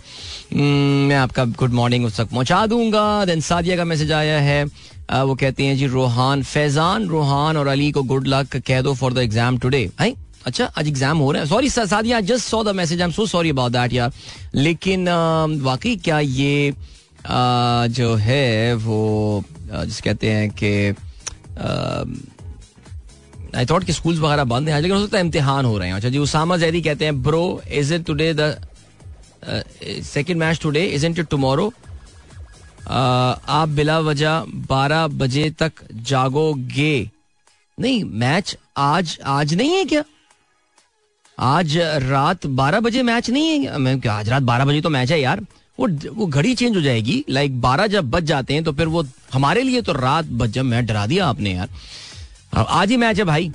[0.52, 0.60] mm,
[1.08, 5.22] मैं आपका गुड मॉर्निंग उस तक पहुँचा दूँगा। देन सादिया का मैसेज आया है। Uh,
[5.22, 9.14] वो कहती हैं जी रोहान फैजान रोहान और अली को गुड लक कह दो फॉर
[9.14, 10.14] द एग्ज़ाम टुडे है?
[10.46, 13.26] अच्छा आज एग्ज़ाम हो रहा है। Sorry Sadia just saw the message I am so
[13.28, 14.12] sorry about that यार।
[14.56, 16.74] लेकिन uh, वाकई क्या ये
[17.28, 20.94] जो है वो जिस कहते हैं कि
[23.56, 25.96] आई थॉट कि स्कूल्स वगैरह बंद हैं। लेकिन हो सकता है इम्तिहान हो रहे हैं।
[25.96, 28.56] अच्छा जी, उसामा जैदी कहते हैं bro is it today the
[30.04, 31.72] second match today is it tomorrow
[32.90, 37.10] आप बिला वजह बारह बजे तक जागोगे।
[37.78, 40.04] नहीं मैच आज आज नहीं है क्या?
[41.38, 45.20] आज रात बारह बजे मैच नहीं है मैं आज रात बारह बजे तो मैच है
[45.22, 45.46] यार।
[45.80, 49.04] वो वो घड़ी चेंज हो जाएगी। लाइक बारह जब बज जाते हैं तो फिर वो
[49.34, 51.70] हमारे लिए तो रात बज, जब मैं डरा दिया आपने यार।
[52.54, 53.52] आज ही मैच है भाई।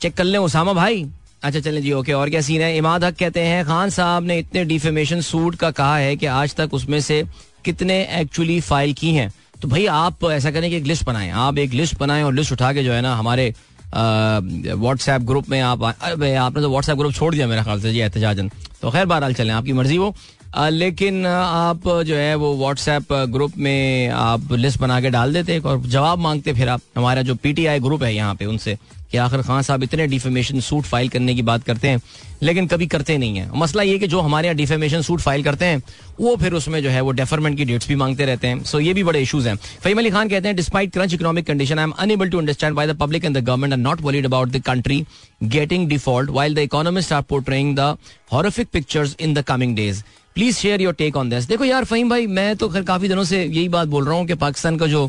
[0.00, 1.04] चेक कर ले उसामा भाई।
[1.42, 2.76] अच्छा चले जी, ओके, और क्या सीन है?
[2.76, 6.54] इमाद हक कहते हैं, खान साहब ने इतने डिफेमेशन सूट का कहा है कि आज
[6.54, 7.22] तक उसमें से
[7.64, 9.32] कितने एक्चुअली फ़ाइल की हैं।
[9.62, 12.52] तो भाई, आप ऐसा करें कि एक लिस्ट बनाएँ। आप एक लिस्ट बनाएँ और लिस्ट
[12.52, 13.54] उठा के जो है ना, हमारे
[13.94, 18.50] व्हाट्सएप ग्रुप में आप आपने तो व्हाट्सएप ग्रुप छोड़ दिया मेरा ख्याल से जी, एहतजाजन।
[18.82, 20.14] तो खैर, बहरहाल चलें, आपकी मर्ज़ी वो।
[20.54, 25.80] लेकिन आप जो है वो व्हाट्सएप ग्रुप में आप लिस्ट बना के डाल देते और
[25.82, 28.76] जवाब मांगते फिर आप। हमारा जो पीटीआई ग्रुप है यहाँ पे उनसे
[29.10, 32.00] कि आखिर खान साहब इतने डिफेमेशन सूट फ़ाइल करने की बात करते हैं,
[32.42, 35.64] लेकिन कभी करते नहीं है। मसला ये कि जो हमारे यहाँ डिफेमेशन सूट फ़ाइल करते
[35.64, 35.82] हैं,
[36.20, 38.94] वो फिर उसमें जो है वो डेफरमेंट की डेट्स भी मांगते रहते हैं। सो ये
[38.94, 41.90] भी बड़े इशूज हैं। फहीम अली खान कहते हैं despite crunch economic condition I am
[41.98, 45.04] unable to understand by the public and the government are not worried about the country
[45.44, 47.96] getting default while the economist are portraying the
[48.32, 50.02] horrific pictures in the coming days
[50.36, 53.24] please share your take on this देखो यार, फहीम भाई, मैं तो खैर काफ़ी दिनों
[53.24, 55.08] से यही बात बोल रहा हूँ कि पाकिस्तान का जो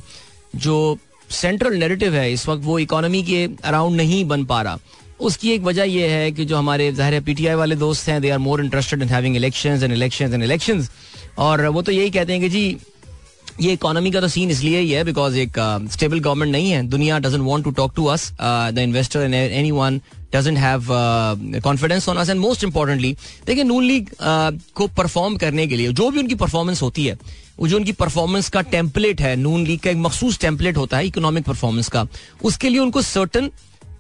[0.56, 0.98] जो
[1.32, 4.80] सेंट्रल नेरेटिव है, इस वक्त वो इकोनॉमी के अराउंड नहीं बन पा रहा।
[5.20, 8.40] उसकी एक वजह यह है कि जो हमारे, ज़ाहिर पीटीआई वाले दोस्त हैं they are
[8.40, 10.90] more interested in having elections and elections and elections
[11.38, 12.78] और वो तो यही कहते हैं कि जी
[13.62, 15.60] ये इकोनॉमी का तो सीन इसलिए ही है बिकॉज़ एक
[15.92, 19.34] स्टेबल uh, गवर्नमेंट नहीं है। दुनिया doesn't want to talk to us the investor and
[19.34, 20.00] anyone
[20.36, 20.88] doesn't have
[21.64, 23.16] confidence on us and most importantly
[23.48, 27.18] देखिए नून लीग uh, को परफॉर्म करने के लिए जो भी उनकी परफॉर्मेंस होती है
[27.60, 31.08] वो जो उनकी परफॉर्मेंस का टेम्पलेट है नून लीग का एक मखसूस टेम्पलेट होता है
[31.08, 32.06] इकोनॉमिक परफॉर्मेंस का
[32.44, 33.50] उसके लिए उनको सर्टन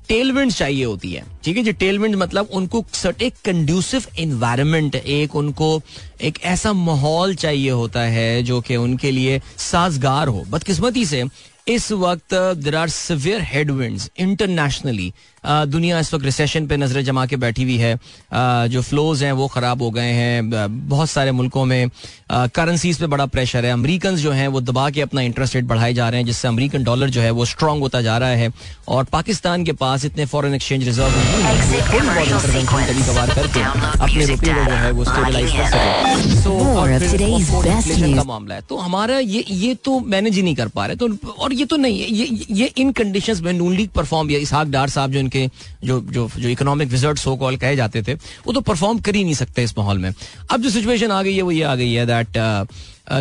[0.07, 2.83] टेलविंड चाहिए होती है। ठीक है जी टेलविंड मतलब उनको
[3.21, 5.81] एक कंड्यूसिव इन्वायरमेंट एक उनको
[6.21, 11.23] एक ऐसा माहौल चाहिए होता है जो कि उनके लिए साजगार हो। बदकिस्मती से
[11.67, 15.11] इस वक्त there are severe headwind internationally
[15.45, 17.97] दुनिया इस वक्त रिसेशन पे नज़रें जमा के बैठी हुई है।
[18.69, 21.89] जो फ्लोज हैं वो खराब हो गए हैं। बहुत सारे मुल्कों में
[22.31, 25.93] करेंसीज पे बड़ा प्रेशर है। अमरीकन जो हैं वो दबा के अपना इंटरेस्ट रेट बढ़ाए
[25.93, 28.51] जा रहे हैं जिससे अमरीकन डॉलर जो है वो स्ट्रांग होता जा रहा है।
[28.87, 31.11] और पाकिस्तान के पास इतने फॉरेन एक्सचेंज रिज़र्व
[32.83, 33.61] कभी कभार करके
[33.99, 35.81] अपने रुपये को जो है वो स्टेबलाइज कर सके।
[38.15, 41.09] का मामला है। तो हमारा ये ये तो मैनेज ही नहीं कर पा रहे। तो
[41.39, 44.67] और ये तो नहीं है ये ये इन कंडीशंस में नून लीग परफॉर्म या इसहाक
[44.67, 45.32] डार साहब जो इनके
[45.83, 49.23] जो जो जो इकोनॉमिक विजर्ट सो कॉल कहे जाते थे वो तो परफॉर्म कर ही
[49.23, 50.11] नहीं सकते इस माहौल में।
[50.51, 52.67] अब जो सिचुएशन आ गई है वो ये आ गई है दैट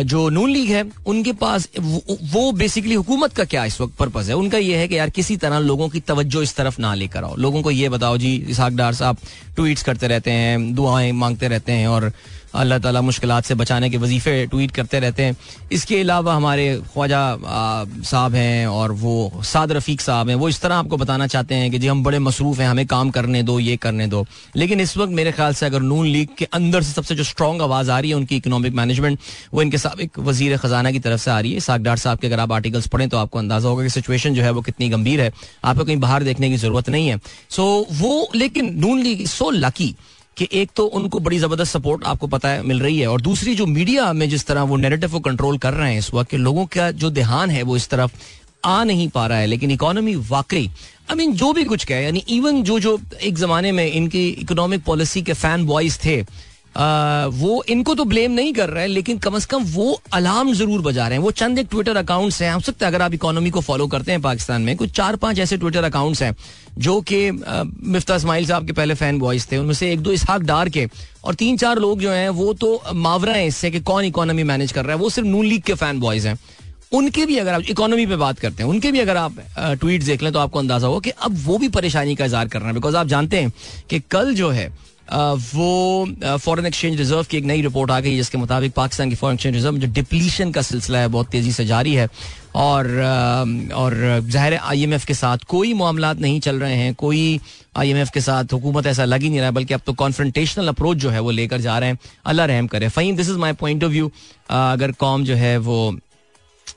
[0.05, 4.35] जो नून लीग है उनके पास वो, बेसिकली हुकूमत का क्या इस वक्त पर्पज है?
[4.35, 7.35] उनका ये है कि यार किसी तरह लोगों की तवज्जो इस तरफ़ ना लेकर आओ।
[7.35, 9.17] लोगों को ये बताओ जी इसहाक डार साहब
[9.55, 12.11] ट्वीट्स करते रहते हैं दुआएँ मांगते रहते हैं और
[12.53, 15.35] अल्लाह ताला मुश्किल से बचाने के वजीफे ट्वीट करते रहते हैं।
[15.71, 17.21] इसके अलावा हमारे ख्वाजा
[18.03, 21.71] साहब हैं और वो साद रफ़ीक साहब हैं। वो इस तरह आपको बताना चाहते हैं
[21.71, 24.25] कि जी हम बड़े मसरूफ़ हैं, हमें काम करने दो, ये करने दो।
[24.55, 27.61] लेकिन इस वक्त मेरे ख्याल से अगर नून लीग के अंदर से सबसे जो स्ट्रॉन्ग
[27.61, 29.19] आवाज़ आ रही है, उनकी इकनॉमिक मैनेजमेंट
[29.53, 32.39] वो इनके सबक वज़ीर ख़जाना की तरफ़ से आ रही है। सागडार साहब के अगर
[32.39, 35.31] आप आर्टिकल्स पढ़ें तो आपको अंदाज़ा होगा कि सिचुएशन जो है वो कितनी गंभीर है।
[35.63, 39.93] आपको कहीं बाहर देखने की ज़रूरत नहीं है। सो वो लेकिन नून लीग सो लकी
[40.37, 43.55] कि एक तो उनको बड़ी ज़बरदस्त सपोर्ट आपको पता है मिल रही है और दूसरी
[43.55, 46.65] जो मीडिया में जिस तरह वो नेगेटिव को कंट्रोल कर रहे हैं इस वक्त लोगों
[46.65, 48.11] का जो ध्यान है वो इस तरफ़
[48.65, 50.69] आ नहीं पा रहा है, लेकिन इकोनॉमी वाकई
[51.11, 54.83] आई मीन जो भी कुछ कहे, यानी इवन जो जो एक जमाने में इनकी इकोनॉमिक
[54.83, 56.21] पॉलिसी के फ़ैन बॉयज़ थे
[56.75, 60.81] वो, इनको तो ब्लेम नहीं कर रहे हैं लेकिन कम से कम वो अलार्म ज़रूर
[60.81, 63.49] बजा रहे हैं। वो चंद एक ट्विटर अकाउंट्स हैं। हो सकता है अगर आप इकोनॉमी
[63.49, 66.35] को फॉलो करते हैं पाकिस्तान में, कुछ चार पाँच ऐसे ट्विटर अकाउंट्स हैं,
[66.77, 70.41] जो कि मिफ्ता इसमाइल साहब के पहले फ़ैन बॉयज़ थे, उनमें से एक दो इसहाक
[70.43, 70.87] डार के,
[71.25, 74.71] और तीन चार लोग जो हैं, वो तो मावरा है इससे कि कौन इकोनॉमी मैनेज
[74.71, 76.37] कर रहा है। वो सिर्फ़ नून लीग के फ़ैन बॉयज़ हैं।
[76.93, 79.35] उनके भी अगर आप इकोनॉमी पे बात करते हैं, उनके भी अगर आप
[79.79, 82.59] ट्वीट देख लें तो आपको अंदाज़ा हो कि अब वो भी परेशानी का इजहार कर
[82.59, 83.51] रहे हैं। बिकॉज़ आप जानते हैं
[83.89, 84.71] कि कल जो है
[85.09, 89.33] वो फॉरेन एक्सचेंज रिज़र्व की एक नई रिपोर्ट आ गई जिसके मुताबिक पाकिस्तान की फॉरेन
[89.33, 92.07] एक्सचेंज रिज़र्व जो डिप्लीशन का सिलसिला है बहुत तेज़ी से जारी है।
[92.55, 92.87] और
[93.73, 97.39] और ज़ाहिर आई एम एफ़ के साथ कोई मामला नहीं चल रहे हैं, कोई
[97.77, 99.93] आई एम एफ़ के साथ हुकूमत ऐसा लग ही नहीं रहा है, बल्कि अब तो
[99.93, 103.37] कॉन्फ्रेंटेशनल अप्रोच जो है वो लेकर जा रहे हैं। अल्लाह रहम करे। Faheem this is
[103.37, 104.11] my point of view
[104.51, 105.97] अगर कॉम जो है वो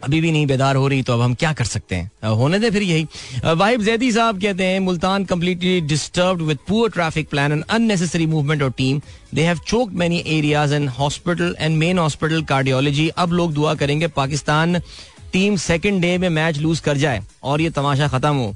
[0.01, 2.28] अभी भी नहीं बेदार हो रही तो अब हम क्या कर सकते हैं?
[2.30, 3.07] होने दे फिर यही।
[3.47, 8.62] वाहिब जैदी साहब कहते हैं, Multan completely disturb with poor traffic plan and unnecessary movement
[8.62, 9.01] और team
[9.34, 14.07] they have choke many areas and hospital and main hospital cardiology अब लोग दुआ करेंगे,
[14.09, 14.78] पाकिस्तान
[15.32, 18.55] टीम सेकेंड डे में मैच लूज कर जाए और ये तमाशा खत्म हो।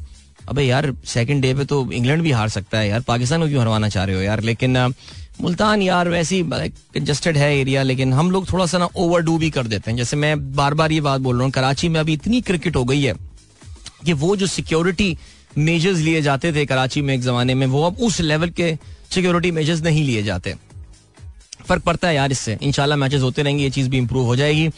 [0.49, 3.61] अबे यार सेकंड डे पे तो इंग्लैंड भी हार सकता है यार। पाकिस्तान को क्यों
[3.61, 4.41] हरवाना चाह रहे हो यार?
[4.43, 4.77] लेकिन
[5.41, 9.51] मुल्तान यार वैसी कंजस्टेड है एरिया लेकिन हम लोग थोड़ा सा ना ओवर डू भी
[9.51, 12.13] कर देते हैं। जैसे मैं बार बार ये बात बोल रहा हूँ, कराची में अभी
[12.13, 13.15] इतनी क्रिकेट हो गई है
[14.07, 15.17] कि वो जो सिक्योरिटी
[15.59, 18.75] मेजर्स लिए जाते थे कराची में एक जमाने में, वो अब उस लेवल के
[19.11, 20.55] सिक्योरिटी मेजर्स नहीं लिए जाते।
[21.69, 24.69] फ़र्क पड़ता है यार इससे। इंशाल्लाह मैचेस होते रहेंगे, ये चीज़ भी इंप्रूव हो जाएगी।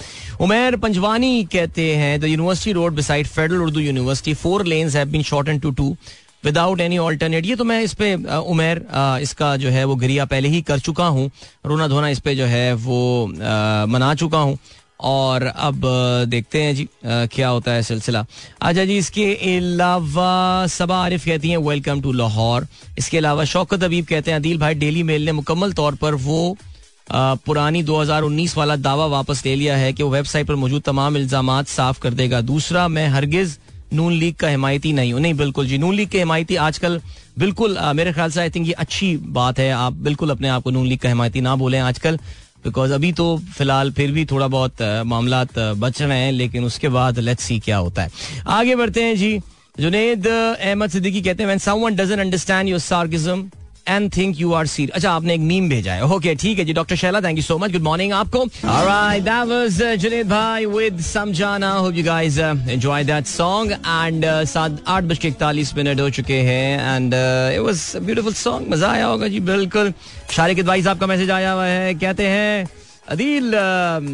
[0.40, 5.22] उमेर पंजवानी कहते हैं the university road beside federal Urdu university four lanes have been
[5.22, 5.96] short to two
[6.45, 8.84] without any alternate ये तो मैं इस पे उमेर
[9.22, 11.30] इसका जो है वो गिरिया पहले ही कर चुका हूँ।
[11.66, 14.59] रोना धोना इस पे जो है वो मना चुका हूँ।
[15.03, 15.80] और अब
[16.28, 18.24] देखते हैं जी क्या होता है सिलसिला।
[18.61, 19.24] अच्छा जी, इसके
[19.57, 22.66] अलावा सबा आरिफ कहती हैं वेलकम टू लाहौर।
[22.99, 26.57] इसके अलावा शौकत अबीब कहते हैं, अदील भाई, डेली मेल ने मुकम्मल तौर पर वो
[27.11, 31.62] पुरानी 2019 वाला दावा वापस ले लिया है कि वो वेबसाइट पर मौजूद तमाम इल्ज़ाम
[31.64, 33.57] साफ़ कर देगा। दूसरा, मैं हरगिज़
[33.93, 37.01] नून लीग का हिमायती नहीं हो। नहीं बिल्कुल जी नून लीग के हिमायती आजकल
[37.38, 40.62] बिल्कुल आ, मेरे ख्याल से आई थिंक ये अच्छी बात है। आप बिल्कुल अपने आप
[40.62, 42.16] को नून लीग का हिमायती ना बोले आजकल
[42.64, 47.18] बिकॉज़ अभी तो फ़िलहाल फिर भी थोड़ा बहुत मामला बच रहे हैं लेकिन उसके बाद
[47.18, 48.11] लेट्स सी क्या होता है।
[48.49, 49.38] आगे बढ़ते हैं जी
[49.80, 51.51] जुनेद अहमद सिद्दीकी कहते हैं
[53.89, 56.72] and think you are sir अच्छा आपने एक मीम भेजा है। ओके ठीक है जी
[56.72, 61.01] doctor Shaila thank you so much good morning आपको। ऑलराइट दैट वाज जुनेद भाई विद
[61.03, 66.11] समझाना hope you guys enjoy that song and सात आठ बज के इकतालीस मिनट हो
[66.18, 69.93] चुके हैं। And it was beautiful song मज़ा आया होगा जी बिल्कुल।
[70.30, 72.68] शारिक भाई साहब का मैसेज आया हुआ है। कहते हैं
[73.12, 74.05] Adil, um,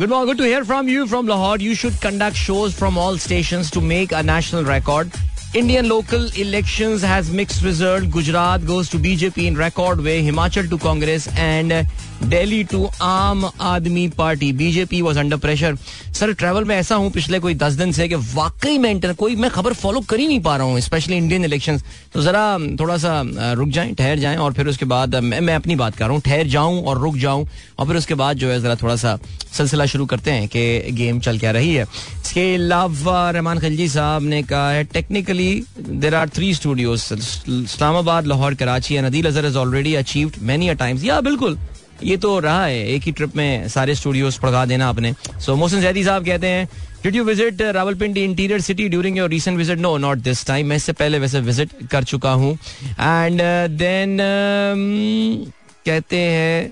[0.00, 0.28] good morning.
[0.28, 1.58] Good to hear from you from Lahore.
[1.64, 5.12] You should conduct shows from all stations to make a national record.
[5.54, 8.10] Indian local elections has mixed result.
[8.10, 10.22] Gujarat goes to BJP in record way.
[10.22, 11.86] Himachal to Congress and
[12.30, 14.54] Delhi to Aam Admi Party.
[14.54, 15.76] BJP was under pressure.
[16.12, 19.36] Sir travel में ऐसा हूँ पिछले कोई दस दिन से कि वाकई में इंटर कोई
[19.36, 21.78] मैं खबर फॉलो कर ही नहीं पा रहा हूँ स्पेशली इंडियन इलेक्शन
[22.12, 22.42] तो जरा
[22.80, 23.12] थोड़ा सा
[23.58, 26.22] रुक जाए ठहर जाए और फिर उसके बाद मैं, मैं अपनी बात कर रहा हूँ
[26.22, 27.46] ठहर जाऊँ और रुक जाऊँ
[27.78, 29.18] और फिर उसके बाद जो है जरा थोड़ा सा
[29.56, 31.86] सिलसिला शुरू करते हैं कि गेम चल क्या रही है
[32.24, 35.41] इसके अलावा रहमान खलजी साहब ने कहा है technically
[35.78, 40.74] there are three studios Islamabad Lahore Karachi and Adeel Azhar is already achieved many a
[40.74, 41.58] times या बिल्कुल
[42.02, 45.80] ये तो रहा है एक ही ट्रिप में सारे स्टूडियोज पढ़ा देना आपने। सो मोहसिन
[45.80, 46.68] जैदी साहब कहते हैं
[47.02, 50.76] did you visit Rawalpindi interior city during your recent visit no not this time मैं
[50.76, 52.52] इससे पहले वैसे विज़िट कर चुका हूँ।
[53.00, 53.40] एंड
[53.78, 55.52] देन uh, um,
[55.86, 56.70] कहते हैं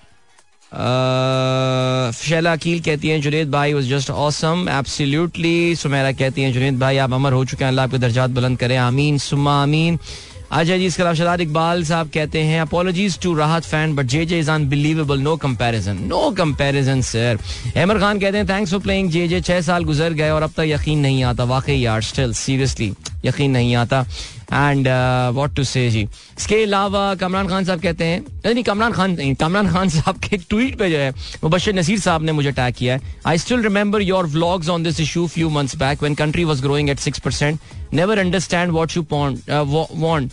[0.72, 6.96] शैला अकील कहती हैं, जुनेद भाई was just awesome absolutely Sumaira कहती हैं, जुनेद भाई,
[6.96, 9.98] आप अमर हो चुके हैं। अल्लाह आपके दर्जात बुलंद करें। आमीन सुमा आमीन.
[10.50, 14.24] अच्छा जी इसके अलावा शदाद इकबाल साहब कहते हैं apologies to Rahat fan but J
[14.26, 17.38] J is unbelievable no comparison no comparison sir
[17.76, 20.52] Ahmar Khan कहते हैं thanks for playing J J छह साल गुजर गए और अब
[20.56, 21.44] तक यकीन नहीं आता.
[21.44, 22.92] वाकई यार स्टिल सीरियसली
[23.24, 24.04] यकीन नहीं आता।
[24.52, 24.88] एंड
[25.34, 26.02] वॉट टू से जी?
[26.38, 30.36] इसके अलावा कमरान खान साहब कहते हैं, नहीं कमरान खान नहीं, कमरान खान साहब के
[30.38, 31.10] ट्वीट पे जो है
[31.42, 34.82] वो बशर नसीर साहब ने मुझे टैग किया है। I still remember your vlogs on
[34.82, 37.58] this issue few months back when country was growing at six percent
[37.92, 40.30] never understand what you want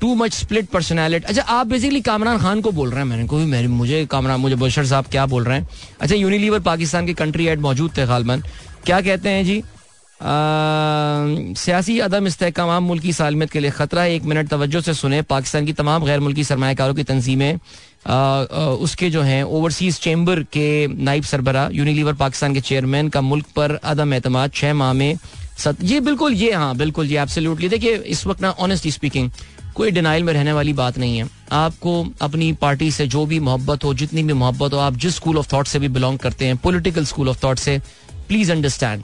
[0.00, 3.44] too much split personality अच्छा आप बेसिकली कामरान खान को बोल रहे हैं, मैंने कोई
[3.44, 5.68] मेरे, मुझे कामरान, मुझे बशर साहब क्या बोल रहे हैं?
[6.00, 8.42] अच्छा यूनिलीवर पाकिस्तान के कंट्री एड मौजूद थे, खालमन।
[8.86, 9.62] क्या कहते हैं जी?
[11.58, 15.66] सियासी अदम इसकाम मुल्की सालमियत के लिए खतरा है। एक मिनट तवज्जो से सुने। पाकिस्तान
[15.66, 17.58] की तमाम गैर मुल्की सरमाकारों की तनजीमें
[18.80, 23.74] उसके जो हैं ओवरसीज चेंबर के नाइब सरबरा यूनिलीवर पाकिस्तान के चेयरमैन का मुल्क पर
[23.84, 25.16] अदम एतम छः माह में
[25.58, 29.30] सत, ये बिल्कुल, ये हाँ बिल्कुल, ये एब्सोल्युटली देखिए, इस वक्त ना ऑनेस्टली स्पीकिंग
[29.74, 33.84] कोई डिनाइल में रहने वाली बात नहीं है। आपको अपनी पार्टी से जो भी मोहब्बत
[33.84, 36.56] हो, जितनी भी मोहब्बत हो, आप जिस स्कूल ऑफ़ थॉट से भी बिलोंग करते हैं
[36.56, 37.78] पॉलिटिकल स्कूल ऑफ़ थॉट से
[38.28, 39.02] प्लीज़ अंडरस्टैंड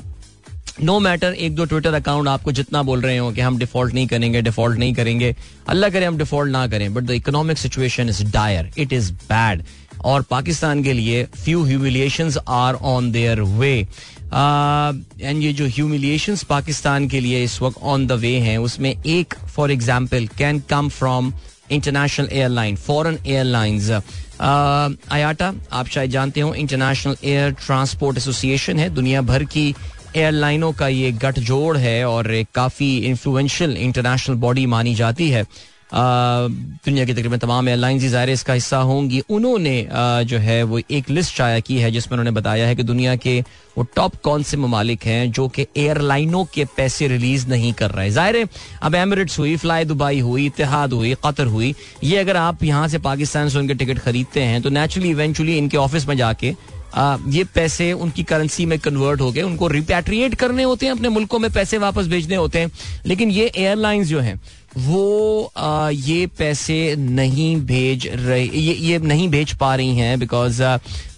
[0.82, 4.06] नो मैटर एक दो ट्विटर अकाउंट आपको जितना बोल रहे हो कि हम डिफ़ॉल्ट नहीं
[4.06, 5.34] करेंगे डिफ़ॉल्ट नहीं करेंगे,
[5.68, 9.62] अल्लाह करे हम डिफ़ॉल्ट ना करें but the economic situation is dire it is bad
[10.04, 13.86] और पाकिस्तान के लिए few humiliations are on their way
[14.32, 19.34] and ये जो ह्यूमिलिएशन पाकिस्तान के लिए इस वक्त ऑन द वे हैं, उसमें एक
[19.46, 21.32] for example can come from
[21.70, 29.22] international airline foreign airlines IATA, आप शायद जानते हो इंटरनेशनल एयर ट्रांसपोर्ट एसोसिएशन है। दुनिया
[29.22, 29.74] भर की
[30.16, 35.44] एयरलाइनों का ये गठजोड़ है और काफ़ी इन्फ्लुएंशियल इंटरनेशनल बॉडी मानी जाती है।
[35.92, 39.88] दुनिया की तकरीबन तमाम एयरलाइंस ज़ाहिर इसका हिस्सा होंगी। उन्होंने
[40.24, 43.40] जो है वो एक लिस्ट शाया की है जिसमें उन्होंने बताया है कि दुनिया के
[43.78, 48.10] वो टॉप कौन से ममालिक हैं जो कि एयरलाइनों के पैसे रिलीज़ नहीं कर रहे।
[48.10, 48.48] ज़ाहिर है,
[48.82, 51.74] अब एमरेट्स हुई फ्लाई दुबई हुई इतिहाद हुई कतर हुई।
[52.04, 55.76] ये अगर आप यहाँ से पाकिस्तान से उनके टिकट खरीदते हैं तो नेचुरली इवेंचुअली इनके
[55.78, 56.54] ऑफ़िस में जाके
[56.96, 61.38] ये पैसे उनकी करेंसी में कन्वर्ट हो गए उनको रिपेट्रिएट करने होते हैं अपने मुल्कों
[61.38, 62.70] में पैसे वापस भेजने होते हैं।
[63.06, 64.40] लेकिन ये एयरलाइंस जो हैं
[64.78, 70.62] वो आ, ये पैसे नहीं भेज रहे ये ये नहीं भेज पा रही हैं बिकॉज़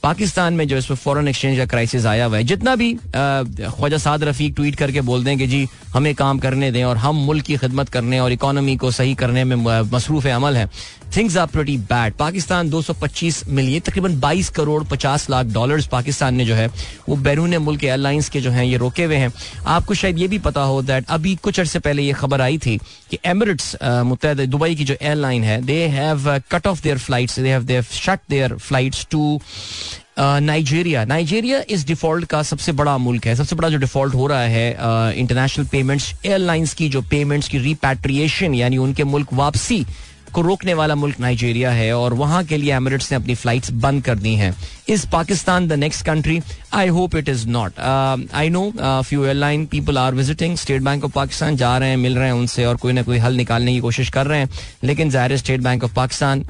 [0.02, 3.98] पाकिस्तान में जो इस पर फॉरेन एक्सचेंज का क्राइसिस आया हुआ है। जितना भी ख्वाजा
[3.98, 7.44] साद रफीक ट्वीट करके बोल दें कि जी हमें काम करने दें और हम मुल्क
[7.44, 9.56] की खिदमत करने और इकोनॉमी को सही करने में
[9.92, 10.68] मसरूफ अमल है
[11.16, 16.44] things are pretty bad Pakistan 225 million, तकरीबन 22 करोड़ 50 लाख डॉलर्स पाकिस्तान ने
[16.44, 16.66] जो है,
[17.08, 19.32] वो बैरून मुल्क एयरलाइंस के जो हैं, ये रोके हुए हैं।
[19.66, 22.76] आपको शायद ये भी पता हो दैट अभी कुछ अर्से पहले ये खबर आई थी
[23.10, 27.48] कि एमिरेट्स मुतहद, दुबई की जो एयरलाइन है they have cut off their flights they
[27.48, 29.40] have shut their flights to
[30.18, 34.42] Nigeria Nigeria इस डिफ़ॉल्ट का सबसे बड़ा मुल्क है। सबसे बड़ा जो डिफ़ॉल्ट हो रहा
[34.42, 39.84] है इंटरनेशनल पेमेंट्स एयरलाइंस की जो पेमेंट्स की रिपैट्रिएशन यानी उनके मुल्क वापसी
[40.32, 44.04] को रोकने वाला मुल्क नाइजेरिया है और वहाँ के लिए एमिरेट्स ने अपनी फ्लाइट्स बंद
[44.04, 44.54] कर दी हैं।
[44.88, 46.40] Is Pakistan the next country
[46.74, 51.12] I hope it is not I know few airline people are visiting State Bank of
[51.12, 53.80] Pakistan जा रहे हैं मिल रहे हैं उनसे और कोई ना कोई हल निकालने की
[53.80, 54.48] कोशिश कर रहे हैं.
[54.84, 56.44] लेकिन ज़ाहिर स्टेट बैंक ऑफ़ पाकिस्तान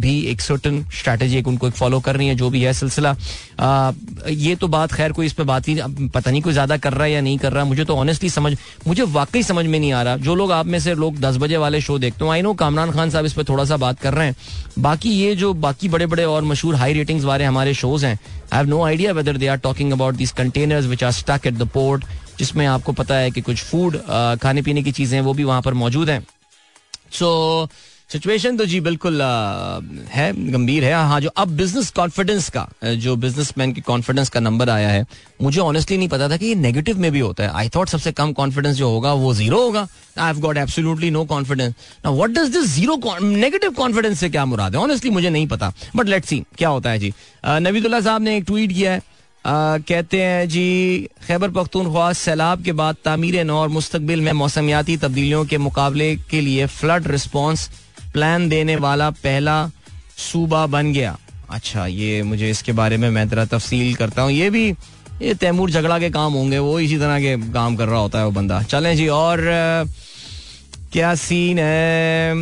[0.00, 3.14] भी एक सर्टन स्ट्रैटेजी उनको फॉलो कर रही है जो भी है सिलसिला.
[3.14, 3.94] Uh,
[4.28, 5.74] ये तो बात खैर कोई इस पर बात ही
[6.14, 8.52] पता नहीं कोई ज़्यादा कर रहा है या नहीं कर रहा मुझे तो ऑनेस्टली समझ
[8.86, 10.16] मुझे वाकई समझ में नहीं आ रहा.
[10.16, 12.90] जो लोग आप में से लोग दस बजे वाले शो देखते हो आई नो कामरान
[12.92, 14.36] खान साहब इस पर थोड़ा सा बात कर रहे हैं.
[14.78, 18.18] बाकी ये जो बाकी बड़े बड़े और मशहूर हाई रेटिंग्स वाले हमारे शोज़ हैं।
[18.52, 21.54] I have no idea whether they are talking about this containers which are stuck at
[21.54, 22.04] the port
[22.38, 23.96] जिसमें आपको पता है कि कुछ फ़ूड
[24.42, 26.20] खाने पीने की चीज़ें वो भी वहाँ पर मौजूद हैं।
[27.12, 27.28] सो
[27.64, 27.72] so,
[28.10, 29.22] सिचुएशन तो जी बिल्कुल
[30.10, 34.70] है गंभीर है। हाँ जो अब बिज़नेस कॉन्फिडेंस का जो बिजनेसमैन की कॉन्फिडेंस का नंबर
[34.70, 35.04] आया है
[35.42, 38.12] मुझे ऑनेस्टली नहीं पता था कि ये नेगेटिव में भी होता है। आई थॉट सबसे
[38.12, 39.86] कम कॉन्फिडेंस जो होगा वो ज़ीरो होगा।
[40.18, 41.74] I have got absolutely no confidence
[42.04, 44.80] now what does this zero negative confidence से क्या मुराद है?
[44.80, 47.12] ऑनेस्टली मुझे नहीं पता। बट लेट्स सी क्या होता है जी।
[47.46, 49.02] नवीदुल्ला साहब ने एक ट्वीट किया है।
[49.44, 54.96] आ, कहते हैं जी खैबर पख्तूनख्वा सैलाब के बाद तामीर नौ और मुस्तबिल में मौसमियाती
[54.98, 57.68] तब्दीलियों के मुकाबले के लिए फ्लड रिस्पॉन्स
[58.14, 59.56] प्लान देने वाला पहला
[60.18, 61.16] सूबा बन गया।
[61.50, 64.68] अच्छा ये मुझे इसके बारे में मैं तेरा तफसील करता हूँ। ये भी,
[65.22, 68.24] ये तैमूर झगड़ा के काम होंगे, वो इसी तरह के काम कर रहा होता है
[68.24, 69.40] वो बंदा। चलें जी, और
[70.92, 72.34] क्या सीन है?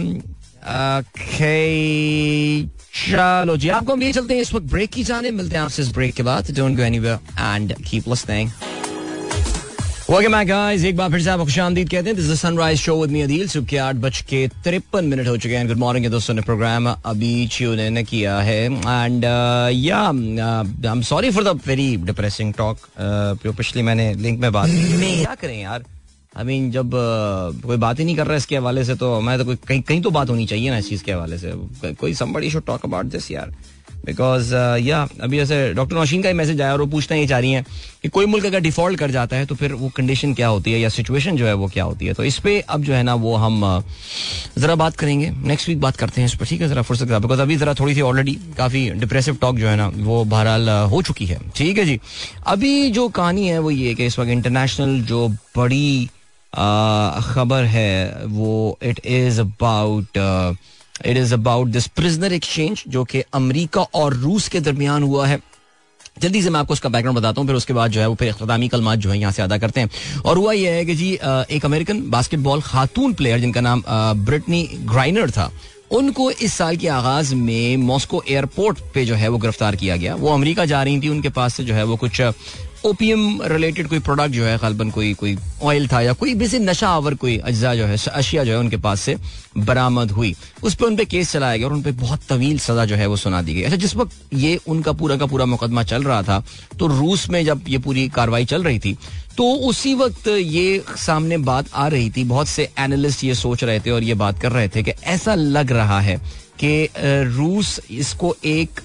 [3.07, 5.83] चलो जी, आपको हम ये चलते हैं, इस वक्त ब्रेक की जाने, मिलते हैं आपसे
[5.83, 8.51] इस ब्रेक के बाद। Don't go anywhere and keep listening
[10.12, 12.96] welcome back guys एक बार फिर से आप खुशामदीद कहते हैं। This is Sunrise show
[13.00, 16.06] with me Adeel सुबह के आठ बज के तिरपन मिनट हो चुके हैं। गुड मॉर्निंग
[16.12, 21.58] दोस्तों ने प्रोग्राम अभी चियो ने किया है। And yeah I am sorry for the
[21.66, 22.78] very depressing talk
[23.44, 25.84] जो पिछली मैंने लिंक में बात की। क्या करें यार?
[26.36, 29.20] आई मीन जब uh, कोई बात ही नहीं कर रहा है इसके हवाले से तो
[29.20, 31.52] मैं तो कोई कहीं कहीं तो बात होनी चाहिए ना इस चीज़ के हवाले से।
[32.00, 33.54] कोई somebody should talk about this यार।
[34.05, 37.26] बिकॉज़ या uh, अभी जैसे डॉक्टर नौशीन का ही मैसेज आया और वो पूछना ही
[37.26, 37.64] चाह रही हैं
[38.03, 40.80] कि कोई मुल्क अगर डिफ़ॉल्ट कर जाता है तो फिर वो कंडीशन क्या होती है
[40.80, 42.14] या सिचुएशन जो है वो क्या होती है?
[42.14, 43.82] तो इस पे अब जो है ना वो हम uh,
[44.59, 46.68] जरा बात करेंगे। नेक्स्ट वीक बात करते हैं इस पर ठीक है?
[46.68, 50.24] जरा फुर्सत बिकॉज़ अभी जरा थोड़ी सी ऑलरेडी काफ़ी डिप्रेसिव टॉक जो है ना वो
[50.24, 52.00] बहरहाल uh, हो चुकी है। ठीक है जी?
[52.46, 56.11] अभी जो कहानी है वो ये कि इस वक्त इंटरनेशनल जो बड़ी
[57.24, 60.18] खबर है वो it is about
[61.07, 65.40] it is about this prisoner exchange जो कि अमेरिका और रूस के दरमियान हुआ है।
[66.20, 68.28] जल्दी से मैं आपको उसका बैकग्राउंड बताता हूँ, फिर उसके बाद जो है वो फिर
[68.30, 69.90] अख्तामी कलमात जो है यहाँ से अदा करते हैं।
[70.20, 71.12] और हुआ यह है कि जी
[71.50, 73.82] एक अमेरिकन बास्केटबॉल खातून प्लेयर जिनका नाम
[74.24, 75.50] ब्रिटनी ग्राइनर था,
[75.92, 80.14] उनको इस साल के आगाज़ में मॉस्को एयरपोर्ट पे जो है वो गिरफ़्तार किया गया।
[80.14, 82.20] वो अमेरिका जा रही थी, उनके पास से जो है वो कुछ
[82.85, 86.89] ओपीएम रिलेटेड कोई प्रोडक्ट जो है, खालबन कोई कोई ऑयल था या कोई बेसिक नशा
[86.89, 89.16] आवर कोई अज्जा जो है, अशिया जो है उनके पास से
[89.59, 93.07] बरामद हुई। उस पर उनपे केस चलाया गया और उनपे बहुत तवील सजा जो है
[93.07, 96.22] वो सुना दी गई। अच्छा जिस वक्त ये उनका पूरा का पूरा मुकदमा चल रहा
[96.22, 96.43] था
[96.78, 98.97] तो रूस में जब ये पूरी कार्रवाई चल रही थी
[99.37, 103.80] तो उसी वक्त ये सामने बात आ रही थी, बहुत से एनालिस्ट ये सोच रहे
[103.80, 106.16] थे और ये बात कर रहे थे कि ऐसा लग रहा है
[106.62, 108.80] कि रूस इसको एक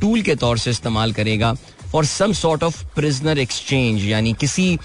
[0.00, 1.54] टूल के तौर से इस्तेमाल करेगा
[1.92, 4.78] for some sort of prisoner exchange यानी किसी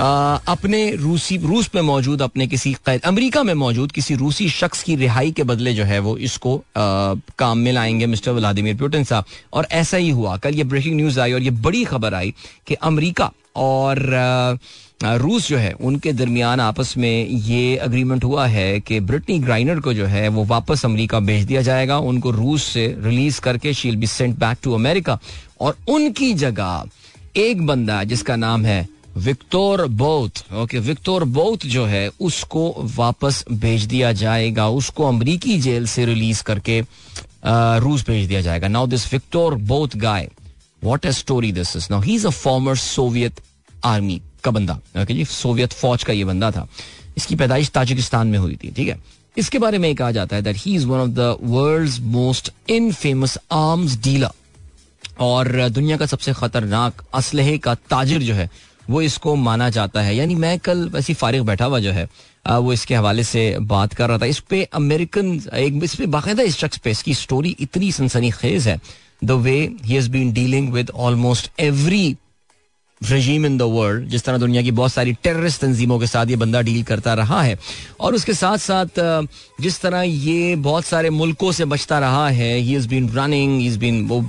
[0.00, 4.82] आ, अपने रूसी रूस में मौजूद अपने किसी कैद अमरीका में मौजूद किसी रूसी शख्स
[4.82, 6.60] की रिहाई के बदले जो है वो इसको आ,
[7.38, 11.20] काम में लाएँगे मिस्टर व्लादिमिर पुटिन साहब। और ऐसा ही हुआ। कल ये ब्रेकिंग न्यूज़
[11.20, 12.34] आई और ये बड़ी खबर आई
[12.66, 14.56] कि अमरीका और आ,
[15.00, 19.92] रूस जो है, उनके दरमियान आपस में ये अग्रीमेंट हुआ है कि ब्रिटनी ग्राइनर को
[19.94, 24.06] जो है, वो वापस अमेरिका भेज दिया जाएगा। उनको रूस से रिलीज़ करके shall be
[24.06, 25.18] sent back to America
[25.60, 26.84] और उनकी जगह
[27.36, 28.86] एक बंदा जिसका नाम है
[29.16, 35.86] Viktor Bout okay Viktor Bout जो है, उसको वापस भेज दिया जाएगा। उसको अमरीकी जेल
[35.86, 36.80] से रिलीज़ करके
[37.80, 40.28] रूस भेज दिया जाएगा। Now this Viktor Bout guy
[40.84, 43.40] what a story this is now he is a former Soviet
[43.84, 46.66] army का बंदा। जी सोवियत फौज का ये बंदा था।
[47.16, 48.98] इसकी पैदाइश ताजिकिस्तान में हुई थी, ठीक है?
[49.36, 52.50] इसके बारे में कहा जाता है that he is one of the world most
[52.92, 54.30] infamous arms dealer
[55.20, 58.48] और दुनिया का सबसे खतरनाक असलहे का ताजिर जो है,
[58.90, 62.08] वो इसको माना जाता है। यानी मैं कल वैसी फारिग बैठा हुआ जो है
[62.48, 66.42] वो इसके हवाले से बात कर रहा था। इस पे अमेरिकन, एक, इस पे बाकायदा
[66.42, 68.78] इस शख्स पे इसकी स्टोरी इतनी सनसनी खेज है।
[69.24, 72.16] The way he has been dealing with almost every
[73.04, 76.36] regime in the world जिस तरह दुनिया की बहुत सारी टेररिस्ट तंजीमों के साथ ये
[76.36, 77.58] बंदा डील करता रहा है,
[78.00, 79.00] और उसके साथ साथ
[79.60, 83.78] जिस तरह ये बहुत सारे मुल्कों से बचता रहा है he is been running is
[83.78, 84.20] been वो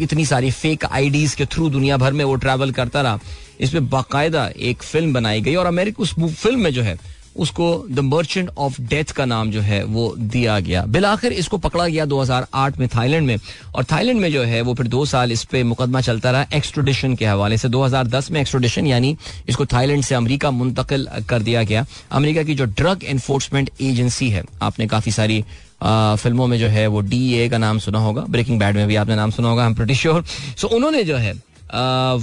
[0.00, 3.18] इतनी सारी फेक आईडीज के थ्रू दुनिया भर में वो ट्रैवल करता रहा।
[3.60, 6.98] इस पर बाकायदा एक फ़िल्म बनाई गई, और अमेरिका उस फ़िल्म में जो है
[7.38, 11.86] उसको द मर्चेंट ऑफ़ डेथ का नाम जो है वो दिया गया। बिलाखिर इसको पकड़ा
[11.86, 13.36] गया 2008 में थाईलैंड में
[13.74, 17.14] और थाईलैंड में जो है वो फिर दो साल इस पे मुकदमा चलता रहा एक्सट्रोडिशन
[17.16, 19.16] के हवाले से। 2010 में एक्सट्रोडिशन यानी
[19.48, 24.44] इसको थाईलैंड से अमेरिका मुंतकिल कर दिया गया। अमेरिका की जो ड्रग एनफोर्समेंट एजेंसी है
[24.62, 25.44] आपने काफ़ी सारी
[25.82, 28.86] आ, फ़िल्मों में जो है वो डी ए का नाम सुना होगा ब्रेकिंग बैड में
[28.88, 30.24] भी आपने नाम सुना होगा आई एम श्योर
[30.60, 31.32] सो उन्होंने जो है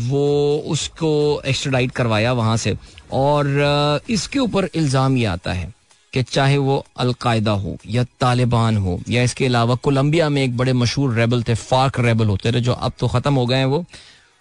[0.09, 2.75] वो उसको एक्स्ट्राडाइट करवाया वहाँ से।
[3.13, 5.71] और इसके ऊपर इल्ज़ाम ये आता है
[6.13, 10.73] कि चाहे वो अलकायदा हो या तालिबान हो या इसके अलावा कोलंबिया में एक बड़े
[10.73, 13.85] मशहूर रेबल थे, फार्क रेबल होते थे, जो अब तो ख़त्म हो गए हैं वो,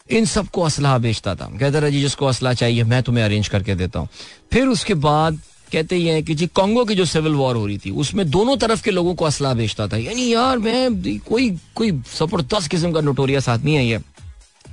[0.09, 3.99] इन सबको असलाह बेचता था। कहता जी, जिसको असलाह चाहिए, मैं तुम्हें अरेंज करके देता
[3.99, 4.09] हूँ।
[4.53, 5.41] फिर उसके बाद
[5.73, 8.57] कहते ये हैं कि जी, कांगो की जो सिविल वॉर हो रही थी, उसमें दोनों
[8.57, 13.01] तरफ़ के लोगों को असलाह बेचता था। यानी यार, मैं, कोई कोई ज़बरदस्त किस्म का
[13.01, 14.01] नोटोरियस आदमी है ये।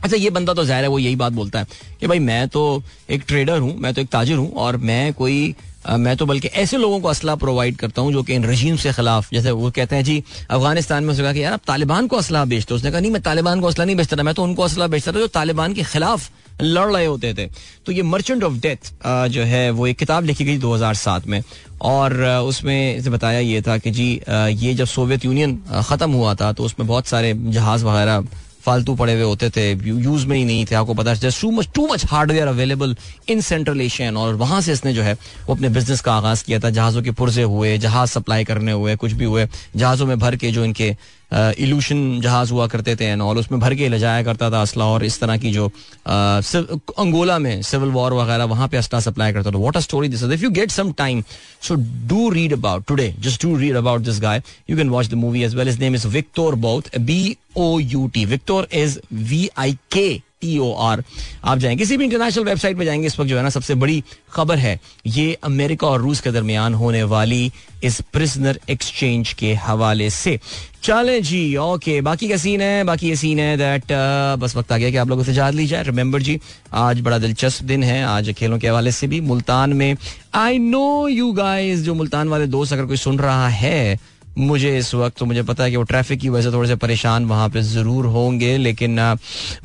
[0.04, 1.68] अच्छा ये बंदा तो ज़ाहिर है वो यही बात बोलता है
[2.00, 2.62] कि भाई मैं तो
[3.10, 6.48] एक ट्रेडर हूँ मैं तो एक ताजिर हूँ और मैं कोई आ, मैं तो बल्कि
[6.48, 9.72] ऐसे लोगों को असला प्रोवाइड करता हूँ जो कि इन रजीम से खिलाफ जैसे वो
[9.72, 12.92] कहते हैं जी अफ़गानिस्तान में उसने कहा कि यार आप तालिबान को असला बेचते उसने
[12.92, 15.20] कहा नहीं मैं तालिबान को असला नहीं बेचता था मैं तो उनको असला बेचता था
[15.20, 16.30] जो तालिबान के खिलाफ
[16.62, 17.46] लड़ रहे होते थे।
[17.86, 18.92] तो ये मर्चेंट ऑफ़ डेथ
[19.32, 21.42] जो है वो एक किताब लिखी गई 2007 में
[21.82, 25.58] और उसमें इसे बताया ये था कि जी ये जब सोवियत यूनियन
[25.90, 28.24] ख़त्म हुआ था तो उसमें बहुत सारे जहाज़ वगैरह
[28.66, 31.70] फालतू पड़े हुए होते थे यूज़ में ही नहीं थे, आपको पता है too much
[31.76, 32.96] too much hardware available
[33.30, 35.14] in central Asian और वहाँ से इसने जो है,
[35.48, 38.96] वो अपने बिज़नेस का आगाज़ किया था, जहाजों के पुर्जे हुए, जहाज़ सप्लाई करने हुए,
[38.96, 40.96] कुछ भी हुए, जहाजों में भर के जो इनके
[41.34, 44.86] इल्यूशन जहाज़ हुआ करते थे एंड ऑल उसमें भर के ले जाया करता था असला
[44.86, 45.66] और इस तरह की जो
[46.08, 50.24] अंगोला में सिविल वॉर वगैरह, वहाँ पे असला सप्लाई करता था। What a story this
[50.24, 51.24] if you get some time
[51.68, 51.76] so
[52.10, 55.44] do read about today just do read about this guy you can watch the movie
[55.44, 59.78] as well his name is Viktor Bout B O U T Viktor is V I
[59.92, 60.10] K
[60.42, 61.04] T O are
[61.44, 64.04] आप जाएँगे किसी भी international website पे जाएँगे इस वक्त जो है ना सबसे बड़ी
[64.34, 67.52] खबर है ये अमेरिका और रूस के दरमियान होने वाली
[67.84, 70.40] इस प्रिजनर एक्सचेंज के हवाले से।
[70.84, 72.84] चले जी ओके बाकी का सीन है?
[72.84, 75.54] बाकी ये सीन है दैट uh, बस वक्त आ गया कि आप लोगों से जाद
[75.54, 76.40] ली जाए। रिमेंबर जी
[76.74, 79.96] आज बड़ा दिलचस्प दिन है आज खेलों के हवाले से भी मुल्तान में
[80.36, 84.00] आई नो यू गाइस जो मुल्तान वाले दोस्त अगर कोई सुन रहा है
[84.40, 86.76] मुझे इस वक्त तो मुझे पता है कि वो ट्रैफ़िक की वजह से थोड़े से
[86.76, 88.96] परेशान वहाँ पे ज़रूर होंगे, लेकिन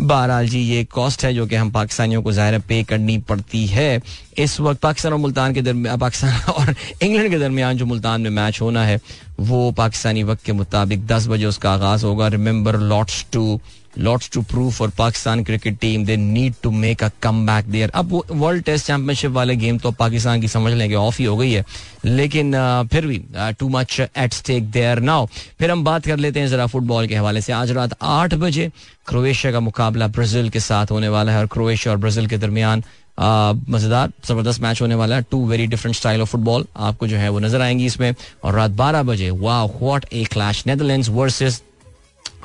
[0.01, 4.01] बहरहाल जी, ये कॉस्ट है जो कि हम पाकिस्तानियों को ज़ाहिर पे करनी पड़ती है।
[4.39, 8.31] इस वक्त पाकिस्तान और मुल्तान के दरमियान पाकिस्तान और इंग्लैंड के दरमियान जो मुल्तान में
[8.31, 9.01] मैच होना है,
[9.41, 13.61] वो पाकिस्तानी वक्त के मुताबिक दस बजे उसका आगाज़ होगा। Remember lots to
[13.99, 17.09] lots to prove for Pakistan cricket team they need to make a
[17.47, 21.19] comeback there अब वर्ल्ड टेस्ट चैंपियनशिप वाले गेम तो पाकिस्तान की समझ लें कि ऑफ़
[21.19, 21.65] ही हो गई है।
[22.05, 22.53] लेकिन
[22.93, 23.21] फिर भी
[23.59, 25.27] too much at stake there now
[25.59, 28.71] फिर हम बात कर लेते हैं जरा फुटबॉल के हवाले से। आज रात आठ बजे
[29.07, 32.83] क्रोएशिया का मुकाबला ब्राज़ील के साथ होने वाला है और क्रोएशिया और ब्राज़ील के दरमियान
[33.19, 37.29] मज़ेदार, ज़बरदस्त मैच होने वाला है। Two very different style of football आपको जो है
[37.29, 38.15] वो नज़र आएँगी इसमें।
[38.45, 41.63] और रात बारह बजे वाह what a clash Netherlands versus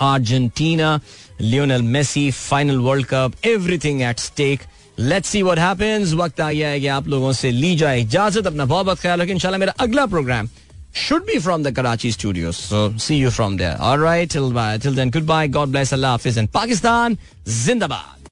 [0.01, 0.99] Argentina
[1.40, 4.60] Lionel Messi final world cup everything at stake
[4.98, 8.46] let's see what happens वक्त आ गया है कि आप लोगों से ली जाए इजाजत
[8.46, 10.48] अपना बहुत बहुत ख्याल रखें इंशाल्लाह मेरा अगला programme
[10.94, 12.56] should be from the Karachi studios.
[12.56, 13.76] So see you from there.
[13.80, 14.78] All right, till bye.
[14.78, 15.46] Till then, goodbye.
[15.48, 17.18] God bless Allah Hafiz and Pakistan.
[17.44, 18.14] Zindabad.